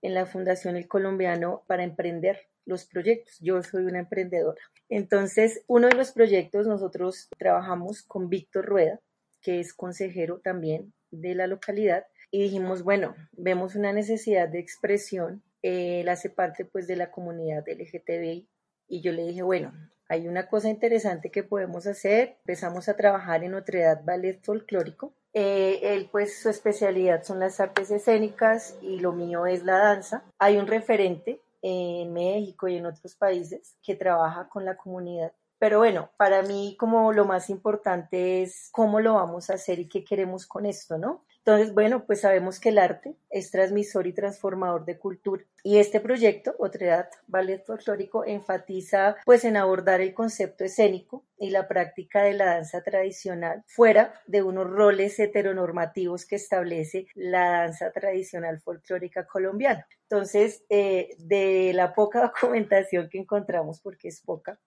en 0.00 0.14
la 0.14 0.26
Fundación 0.26 0.76
El 0.76 0.86
Colombiano 0.86 1.64
para 1.66 1.82
emprender 1.82 2.46
los 2.66 2.84
proyectos. 2.84 3.38
Yo 3.40 3.62
soy 3.62 3.84
una 3.84 4.00
emprendedora. 4.00 4.60
Entonces, 4.88 5.62
uno 5.66 5.88
de 5.88 5.94
los 5.94 6.12
proyectos 6.12 6.66
nosotros 6.66 7.28
trabajamos 7.38 8.02
con 8.02 8.28
Víctor 8.28 8.66
Rueda, 8.66 9.00
que 9.40 9.60
es 9.60 9.72
consejero 9.72 10.40
también 10.40 10.92
de 11.10 11.34
la 11.34 11.46
localidad, 11.46 12.04
y 12.30 12.42
dijimos, 12.42 12.82
bueno, 12.82 13.14
vemos 13.32 13.74
una 13.74 13.92
necesidad 13.92 14.48
de 14.48 14.58
expresión. 14.58 15.42
él 15.62 16.08
hace 16.08 16.28
parte 16.28 16.64
pues 16.64 16.86
de 16.86 16.96
la 16.96 17.10
comunidad 17.10 17.64
LGTBI 17.66 18.46
y 18.88 19.00
yo 19.00 19.12
le 19.12 19.24
dije, 19.26 19.42
bueno, 19.42 19.72
hay 20.08 20.28
una 20.28 20.48
cosa 20.48 20.68
interesante 20.68 21.30
que 21.30 21.42
podemos 21.42 21.86
hacer. 21.86 22.36
Empezamos 22.40 22.88
a 22.88 22.96
trabajar 22.96 23.42
en 23.42 23.54
otra 23.54 23.80
edad 23.80 24.04
ballet 24.04 24.40
folclórico. 24.42 25.14
Eh, 25.32 25.80
él, 25.82 26.08
pues, 26.10 26.40
su 26.40 26.48
especialidad 26.48 27.24
son 27.24 27.40
las 27.40 27.58
artes 27.60 27.90
escénicas 27.90 28.76
y 28.80 29.00
lo 29.00 29.12
mío 29.12 29.46
es 29.46 29.64
la 29.64 29.78
danza. 29.78 30.24
Hay 30.38 30.56
un 30.56 30.66
referente 30.66 31.40
en 31.62 32.12
México 32.12 32.68
y 32.68 32.76
en 32.76 32.86
otros 32.86 33.14
países 33.14 33.76
que 33.82 33.94
trabaja 33.94 34.48
con 34.48 34.64
la 34.64 34.76
comunidad. 34.76 35.32
Pero 35.58 35.78
bueno, 35.78 36.10
para 36.16 36.42
mí 36.42 36.76
como 36.78 37.12
lo 37.12 37.24
más 37.24 37.50
importante 37.50 38.42
es 38.42 38.68
cómo 38.72 39.00
lo 39.00 39.14
vamos 39.14 39.50
a 39.50 39.54
hacer 39.54 39.78
y 39.78 39.88
qué 39.88 40.04
queremos 40.04 40.46
con 40.46 40.66
esto, 40.66 40.98
¿no? 40.98 41.25
Entonces, 41.46 41.72
bueno, 41.74 42.04
pues 42.06 42.22
sabemos 42.22 42.58
que 42.58 42.70
el 42.70 42.78
arte 42.78 43.14
es 43.30 43.52
transmisor 43.52 44.08
y 44.08 44.12
transformador 44.12 44.84
de 44.84 44.98
cultura. 44.98 45.44
Y 45.62 45.78
este 45.78 46.00
proyecto, 46.00 46.56
Otredad 46.58 47.08
Ballet 47.28 47.64
Folclórico, 47.64 48.24
enfatiza 48.24 49.14
pues 49.24 49.44
en 49.44 49.56
abordar 49.56 50.00
el 50.00 50.12
concepto 50.12 50.64
escénico 50.64 51.24
y 51.38 51.50
la 51.50 51.68
práctica 51.68 52.24
de 52.24 52.34
la 52.34 52.46
danza 52.46 52.82
tradicional 52.82 53.62
fuera 53.68 54.20
de 54.26 54.42
unos 54.42 54.68
roles 54.68 55.20
heteronormativos 55.20 56.26
que 56.26 56.34
establece 56.34 57.06
la 57.14 57.60
danza 57.60 57.92
tradicional 57.92 58.60
folclórica 58.60 59.24
colombiana. 59.24 59.86
Entonces, 60.10 60.64
eh, 60.68 61.14
de 61.18 61.70
la 61.74 61.94
poca 61.94 62.22
documentación 62.40 63.08
que 63.08 63.18
encontramos, 63.18 63.80
porque 63.80 64.08
es 64.08 64.20
poca, 64.20 64.58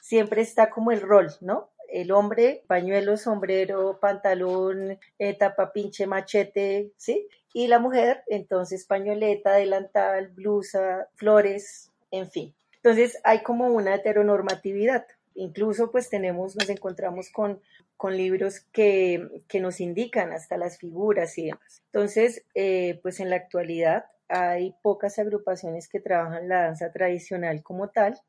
siempre 0.00 0.42
está 0.42 0.70
como 0.70 0.92
el 0.92 1.00
rol, 1.00 1.32
¿no? 1.40 1.70
El 1.92 2.12
hombre, 2.12 2.62
pañuelo, 2.66 3.16
sombrero, 3.16 3.98
pantalón, 4.00 4.98
eh, 5.18 5.34
tapa 5.34 5.72
pinche, 5.72 6.06
machete, 6.06 6.92
¿sí? 6.96 7.28
Y 7.52 7.66
la 7.66 7.78
mujer, 7.78 8.22
entonces, 8.28 8.84
pañoleta, 8.86 9.54
delantal, 9.54 10.28
blusa, 10.28 11.08
flores, 11.14 11.90
en 12.10 12.30
fin. 12.30 12.54
Entonces, 12.76 13.18
hay 13.24 13.42
como 13.42 13.68
una 13.68 13.94
heteronormatividad. 13.94 15.06
Incluso, 15.34 15.90
pues, 15.90 16.08
tenemos, 16.08 16.56
nos 16.56 16.68
encontramos 16.68 17.30
con, 17.30 17.60
con 17.96 18.16
libros 18.16 18.60
que, 18.72 19.42
que 19.48 19.60
nos 19.60 19.80
indican 19.80 20.32
hasta 20.32 20.56
las 20.56 20.78
figuras 20.78 21.36
y 21.38 21.46
demás. 21.46 21.82
Entonces, 21.86 22.44
eh, 22.54 23.00
pues, 23.02 23.20
en 23.20 23.30
la 23.30 23.36
actualidad 23.36 24.04
hay 24.28 24.76
pocas 24.80 25.18
agrupaciones 25.18 25.88
que 25.88 26.00
trabajan 26.00 26.48
la 26.48 26.62
danza 26.62 26.92
tradicional 26.92 27.62
como 27.62 27.88
tal, 27.88 28.20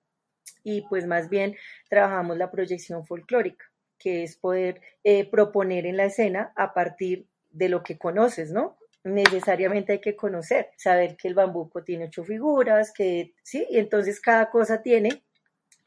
y 0.63 0.81
pues 0.83 1.07
más 1.07 1.29
bien 1.29 1.55
trabajamos 1.89 2.37
la 2.37 2.51
proyección 2.51 3.05
folclórica, 3.05 3.65
que 3.97 4.23
es 4.23 4.37
poder 4.37 4.81
eh, 5.03 5.29
proponer 5.29 5.85
en 5.85 5.97
la 5.97 6.05
escena 6.05 6.53
a 6.55 6.73
partir 6.73 7.27
de 7.49 7.69
lo 7.69 7.83
que 7.83 7.97
conoces, 7.97 8.51
¿no? 8.51 8.77
Necesariamente 9.03 9.93
hay 9.93 10.01
que 10.01 10.15
conocer, 10.15 10.69
saber 10.77 11.17
que 11.17 11.27
el 11.27 11.33
bambuco 11.33 11.83
tiene 11.83 12.05
ocho 12.05 12.23
figuras, 12.23 12.93
que 12.93 13.33
sí, 13.43 13.65
y 13.69 13.79
entonces 13.79 14.19
cada 14.19 14.49
cosa 14.51 14.81
tiene, 14.81 15.23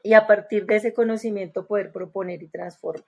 y 0.03 0.13
a 0.13 0.27
partir 0.27 0.65
de 0.65 0.75
ese 0.75 0.93
conocimiento 0.93 1.65
poder 1.65 1.91
proponer 1.91 2.43
y 2.43 2.49
transformar. 2.49 3.05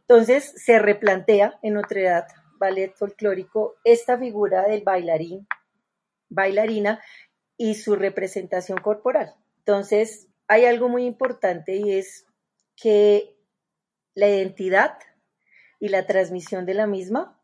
Entonces 0.00 0.52
se 0.56 0.78
replantea 0.78 1.58
en 1.62 1.76
otra 1.76 2.00
edad 2.00 2.26
ballet 2.58 2.94
folclórico 2.94 3.76
esta 3.84 4.16
figura 4.16 4.62
del 4.62 4.82
bailarín, 4.82 5.46
bailarina 6.28 7.02
y 7.56 7.74
su 7.74 7.96
representación 7.96 8.78
corporal. 8.78 9.34
Entonces, 9.58 10.25
hay 10.48 10.64
algo 10.64 10.88
muy 10.88 11.04
importante 11.04 11.76
y 11.76 11.92
es 11.92 12.26
que 12.76 13.36
la 14.14 14.28
identidad 14.28 14.98
y 15.80 15.88
la 15.88 16.06
transmisión 16.06 16.66
de 16.66 16.74
la 16.74 16.86
misma 16.86 17.40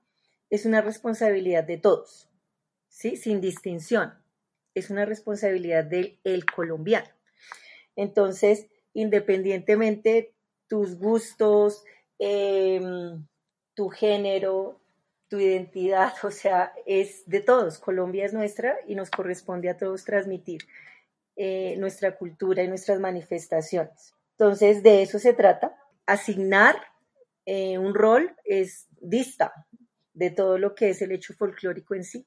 es 0.50 0.66
una 0.66 0.80
responsabilidad 0.80 1.64
de 1.64 1.78
todos, 1.78 2.28
¿sí? 2.88 3.16
Sin 3.16 3.40
distinción. 3.40 4.14
Es 4.74 4.90
una 4.90 5.04
responsabilidad 5.04 5.84
del 5.84 6.18
el 6.24 6.46
colombiano. 6.46 7.08
Entonces, 7.96 8.68
independientemente 8.94 10.34
tus 10.68 10.98
gustos, 10.98 11.84
em, 12.18 13.26
tu 13.74 13.88
género, 13.88 14.80
tu 15.28 15.38
identidad, 15.38 16.12
o 16.22 16.30
sea, 16.30 16.72
es 16.86 17.22
de 17.26 17.40
todos. 17.40 17.78
Colombia 17.78 18.24
es 18.24 18.32
nuestra 18.32 18.78
y 18.86 18.94
nos 18.94 19.10
corresponde 19.10 19.68
a 19.68 19.76
todos 19.76 20.04
transmitir 20.04 20.62
eh, 21.36 21.76
nuestra 21.78 22.16
cultura 22.16 22.62
y 22.62 22.68
nuestras 22.68 23.00
manifestaciones. 23.00 24.14
Entonces, 24.38 24.82
de 24.82 25.02
eso 25.02 25.18
se 25.18 25.32
trata. 25.32 25.76
Asignar 26.06 26.76
eh, 27.46 27.78
un 27.78 27.94
rol 27.94 28.36
es 28.44 28.88
dista 29.00 29.52
de 30.14 30.30
todo 30.30 30.58
lo 30.58 30.74
que 30.74 30.90
es 30.90 31.02
el 31.02 31.12
hecho 31.12 31.34
folclórico 31.34 31.94
en 31.94 32.04
sí. 32.04 32.26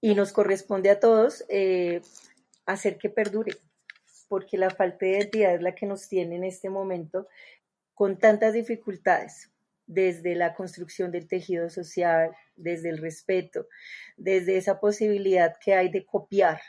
Y 0.00 0.14
nos 0.14 0.32
corresponde 0.32 0.90
a 0.90 1.00
todos 1.00 1.44
eh, 1.48 2.02
hacer 2.66 2.98
que 2.98 3.08
perdure, 3.08 3.52
porque 4.28 4.58
la 4.58 4.70
falta 4.70 5.06
de 5.06 5.12
identidad 5.12 5.54
es 5.54 5.62
la 5.62 5.74
que 5.74 5.86
nos 5.86 6.08
tiene 6.08 6.36
en 6.36 6.44
este 6.44 6.68
momento 6.68 7.28
con 7.94 8.18
tantas 8.18 8.52
dificultades, 8.52 9.50
desde 9.86 10.34
la 10.34 10.54
construcción 10.54 11.10
del 11.10 11.28
tejido 11.28 11.70
social, 11.70 12.34
desde 12.56 12.88
el 12.90 12.98
respeto, 12.98 13.68
desde 14.16 14.56
esa 14.56 14.80
posibilidad 14.80 15.56
que 15.62 15.74
hay 15.74 15.90
de 15.90 16.04
copiar 16.04 16.60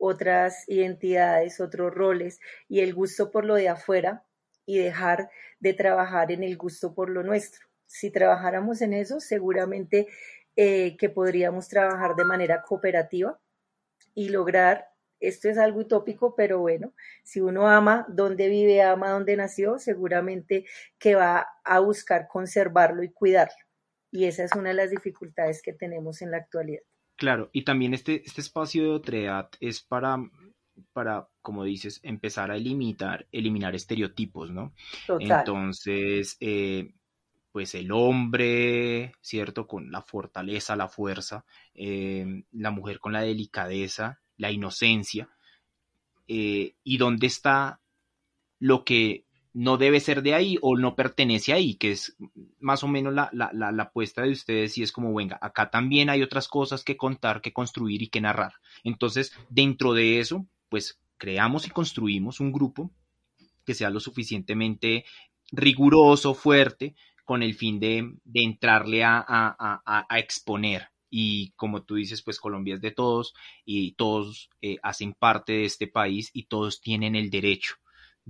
otras 0.00 0.64
identidades, 0.66 1.60
otros 1.60 1.94
roles 1.94 2.40
y 2.68 2.80
el 2.80 2.94
gusto 2.94 3.30
por 3.30 3.44
lo 3.44 3.54
de 3.54 3.68
afuera 3.68 4.24
y 4.66 4.78
dejar 4.78 5.30
de 5.60 5.74
trabajar 5.74 6.32
en 6.32 6.42
el 6.42 6.56
gusto 6.56 6.94
por 6.94 7.10
lo 7.10 7.22
nuestro. 7.22 7.66
Si 7.86 8.10
trabajáramos 8.10 8.80
en 8.80 8.94
eso, 8.94 9.20
seguramente 9.20 10.08
eh, 10.56 10.96
que 10.96 11.10
podríamos 11.10 11.68
trabajar 11.68 12.16
de 12.16 12.24
manera 12.24 12.62
cooperativa 12.62 13.38
y 14.14 14.30
lograr 14.30 14.88
esto 15.20 15.50
es 15.50 15.58
algo 15.58 15.80
utópico, 15.80 16.34
pero 16.34 16.60
bueno, 16.60 16.94
si 17.22 17.40
uno 17.42 17.68
ama 17.68 18.06
donde 18.08 18.48
vive, 18.48 18.80
ama 18.80 19.10
donde 19.10 19.36
nació, 19.36 19.78
seguramente 19.78 20.64
que 20.98 21.14
va 21.14 21.46
a 21.62 21.78
buscar 21.80 22.26
conservarlo 22.26 23.02
y 23.02 23.12
cuidarlo. 23.12 23.54
Y 24.10 24.24
esa 24.24 24.44
es 24.44 24.52
una 24.56 24.70
de 24.70 24.76
las 24.76 24.90
dificultades 24.90 25.60
que 25.62 25.74
tenemos 25.74 26.22
en 26.22 26.30
la 26.30 26.38
actualidad. 26.38 26.82
Claro, 27.20 27.50
y 27.52 27.64
también 27.64 27.92
este, 27.92 28.22
este 28.24 28.40
espacio 28.40 28.82
de 28.82 28.90
otredad 28.92 29.50
es 29.60 29.82
para, 29.82 30.16
para, 30.94 31.28
como 31.42 31.64
dices, 31.64 32.00
empezar 32.02 32.50
a 32.50 32.56
eliminar, 32.56 33.26
eliminar 33.30 33.74
estereotipos, 33.74 34.50
¿no? 34.50 34.72
Total. 35.06 35.40
Entonces, 35.40 36.38
eh, 36.40 36.94
pues 37.52 37.74
el 37.74 37.92
hombre, 37.92 39.12
¿cierto? 39.20 39.66
Con 39.66 39.92
la 39.92 40.00
fortaleza, 40.00 40.76
la 40.76 40.88
fuerza, 40.88 41.44
eh, 41.74 42.42
la 42.52 42.70
mujer 42.70 43.00
con 43.00 43.12
la 43.12 43.20
delicadeza, 43.20 44.22
la 44.38 44.50
inocencia, 44.50 45.28
eh, 46.26 46.72
y 46.82 46.96
dónde 46.96 47.26
está 47.26 47.80
lo 48.60 48.82
que 48.82 49.26
no 49.52 49.76
debe 49.76 50.00
ser 50.00 50.22
de 50.22 50.34
ahí 50.34 50.58
o 50.62 50.76
no 50.76 50.94
pertenece 50.94 51.52
ahí, 51.52 51.74
que 51.74 51.92
es 51.92 52.16
más 52.60 52.84
o 52.84 52.88
menos 52.88 53.12
la, 53.12 53.30
la, 53.32 53.50
la, 53.52 53.72
la, 53.72 53.84
apuesta 53.84 54.22
de 54.22 54.30
ustedes 54.30 54.78
y 54.78 54.82
es 54.82 54.92
como, 54.92 55.12
venga, 55.14 55.38
acá 55.42 55.70
también 55.70 56.08
hay 56.08 56.22
otras 56.22 56.46
cosas 56.46 56.84
que 56.84 56.96
contar, 56.96 57.40
que 57.40 57.52
construir 57.52 58.02
y 58.02 58.08
que 58.08 58.20
narrar. 58.20 58.54
Entonces, 58.84 59.32
dentro 59.48 59.92
de 59.92 60.20
eso, 60.20 60.46
pues 60.68 61.00
creamos 61.18 61.66
y 61.66 61.70
construimos 61.70 62.40
un 62.40 62.52
grupo 62.52 62.90
que 63.64 63.74
sea 63.74 63.90
lo 63.90 64.00
suficientemente 64.00 65.04
riguroso, 65.52 66.34
fuerte, 66.34 66.94
con 67.24 67.42
el 67.42 67.54
fin 67.54 67.78
de, 67.78 68.12
de 68.24 68.42
entrarle 68.42 69.04
a, 69.04 69.24
a, 69.26 70.04
a, 70.08 70.18
exponer. 70.18 70.88
Y 71.10 71.50
como 71.52 71.82
tú 71.82 71.96
dices, 71.96 72.22
pues 72.22 72.40
Colombia 72.40 72.74
es 72.74 72.80
de 72.80 72.92
todos 72.92 73.34
y 73.64 73.92
todos 73.92 74.48
eh, 74.62 74.78
hacen 74.82 75.12
parte 75.12 75.52
de 75.52 75.64
este 75.64 75.86
país 75.86 76.30
y 76.32 76.44
todos 76.44 76.80
tienen 76.80 77.14
el 77.16 77.30
derecho 77.30 77.74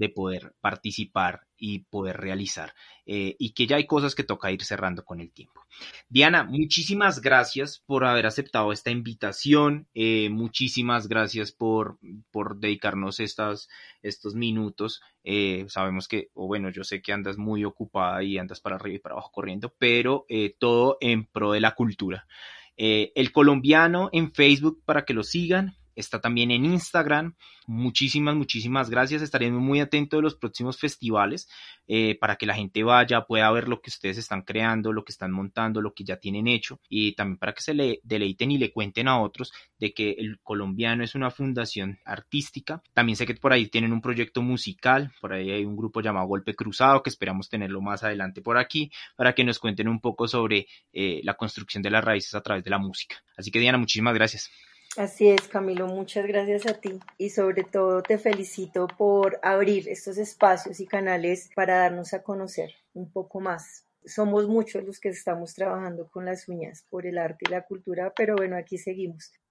de 0.01 0.09
poder 0.09 0.55
participar 0.63 1.47
y 1.59 1.81
poder 1.81 2.17
realizar 2.17 2.73
eh, 3.05 3.37
y 3.39 3.53
que 3.53 3.67
ya 3.67 3.77
hay 3.77 3.87
cosas 3.87 4.15
que 4.15 4.25
toca 4.25 4.51
ir 4.51 4.65
cerrando 4.65 5.05
con 5.05 5.21
el 5.21 5.31
tiempo. 5.31 5.61
Diana, 6.09 6.43
muchísimas 6.43 7.21
gracias 7.21 7.83
por 7.85 8.07
haber 8.07 8.25
aceptado 8.25 8.73
esta 8.73 8.91
invitación, 8.91 9.89
eh, 9.93 10.31
muchísimas 10.31 11.07
gracias 11.07 11.53
por, 11.53 11.99
por 12.31 12.59
dedicarnos 12.61 13.21
estas, 13.21 13.69
estos 14.01 14.35
minutos. 14.35 15.03
Eh, 15.23 15.67
sabemos 15.69 16.09
que, 16.09 16.31
o 16.33 16.47
bueno, 16.47 16.71
yo 16.71 16.83
sé 16.83 17.03
que 17.03 17.13
andas 17.13 17.37
muy 17.37 17.67
ocupada 17.67 18.23
y 18.23 18.39
andas 18.39 18.63
para 18.63 18.77
arriba 18.77 18.97
y 18.97 19.01
para 19.01 19.17
abajo 19.17 19.33
corriendo, 19.33 19.75
pero 19.79 20.25
todo 20.59 20.97
en 21.03 21.27
pro 21.27 21.53
de 21.53 21.61
la 21.61 21.75
cultura. 21.75 22.27
el 22.77 23.33
colombiano 23.33 24.09
en 24.13 24.33
Facebook 24.33 24.83
para 24.87 25.05
que 25.05 25.13
lo 25.13 25.25
sigan, 25.25 25.77
está 25.95 26.21
también 26.21 26.51
en 26.51 26.65
Instagram. 26.65 27.35
Muchísimas, 27.67 28.35
muchísimas 28.35 28.91
gracias. 28.91 29.23
Estaremos 29.23 29.61
muy 29.61 29.81
atentos 29.81 30.19
de 30.19 30.23
los 30.23 30.35
próximos 30.35 30.79
festivales 30.79 31.49
eh, 31.87 32.17
para 32.21 32.37
que 32.37 32.47
la 32.47 32.55
gente 32.55 32.83
vaya, 32.83 33.27
pueda 33.27 33.51
ver 33.51 33.69
lo 33.69 33.81
que 33.81 33.91
ustedes 33.91 34.19
están 34.19 34.43
creando, 34.43 34.93
lo 34.93 35.05
que 35.05 35.13
están 35.13 35.33
montando, 35.33 35.81
lo 35.81 35.93
que 35.93 36.05
ya 36.05 36.17
tienen 36.17 36.47
hecho 36.47 36.81
y 36.89 37.13
también 37.13 37.39
para 37.39 37.53
que 37.53 37.63
se 37.63 37.75
le 37.75 38.01
deleiten 38.03 38.51
y 38.51 38.59
le 38.59 38.73
cuenten 38.73 39.09
a 39.09 39.21
otros 39.21 39.53
de 39.79 39.93
que 39.93 40.13
el 40.19 40.39
colombiano 40.43 41.03
es 41.03 41.15
una 41.15 41.31
fundación 41.31 41.99
artística. 42.05 42.83
También 42.95 43.17
sé 43.17 43.27
que 43.27 43.35
por 43.35 43.53
ahí 43.53 43.67
tienen 43.67 43.93
un 43.93 44.01
proyecto 44.01 44.43
musical, 44.43 45.13
por 45.21 45.33
ahí 45.33 45.51
hay 45.51 45.65
un 45.65 45.77
grupo 45.77 46.01
llamado 46.01 46.27
Golpe 46.27 46.55
Cruzado 46.55 47.03
que 47.03 47.11
esperamos 47.11 47.49
tenerlo 47.49 47.81
más 47.81 48.05
adelante 48.05 48.41
por 48.43 48.59
aquí 48.59 48.91
para 49.17 49.35
que 49.35 49.45
nos 49.45 49.59
cuenten 49.59 49.89
un 49.89 50.01
poco 50.01 50.29
sobre 50.29 50.67
eh, 50.93 51.21
la 51.25 51.35
construcción 51.35 51.83
de 51.83 51.91
las 51.91 52.05
raíces 52.05 52.35
a 52.35 52.41
través 52.41 52.65
de 52.65 52.71
la 52.71 52.79
música. 52.79 53.17
Así 53.37 53.51
que 53.51 53.59
Diana, 53.59 53.79
muchísimas 53.79 54.15
gracias. 54.15 54.51
Así 54.97 55.29
es, 55.29 55.47
Camilo, 55.47 55.87
muchas 55.87 56.27
gracias 56.27 56.67
a 56.67 56.75
ti 56.75 56.99
y 57.17 57.31
sobre 57.31 57.63
todo 57.63 58.03
te 58.03 58.19
felicito 58.19 58.89
por 58.89 59.39
abrir 59.41 59.89
estos 59.89 60.19
espacios 60.19 60.81
y 60.81 60.87
canales 60.87 61.49
para 61.55 61.79
darnos 61.79 62.13
a 62.13 62.25
conocer 62.25 62.73
un 62.93 63.09
poco 63.09 63.39
más. 63.39 63.85
Somos 64.05 64.49
muchos 64.49 64.83
los 64.83 64.99
que 64.99 65.11
estamos 65.11 65.55
trabajando 65.55 66.09
con 66.11 66.25
las 66.25 66.49
uñas 66.49 66.85
por 66.91 67.07
el 67.07 67.19
arte 67.19 67.45
y 67.47 67.53
la 67.53 67.63
cultura, 67.63 68.13
pero 68.17 68.35
bueno, 68.35 68.57
aquí 68.57 68.79
seguimos. 68.79 69.31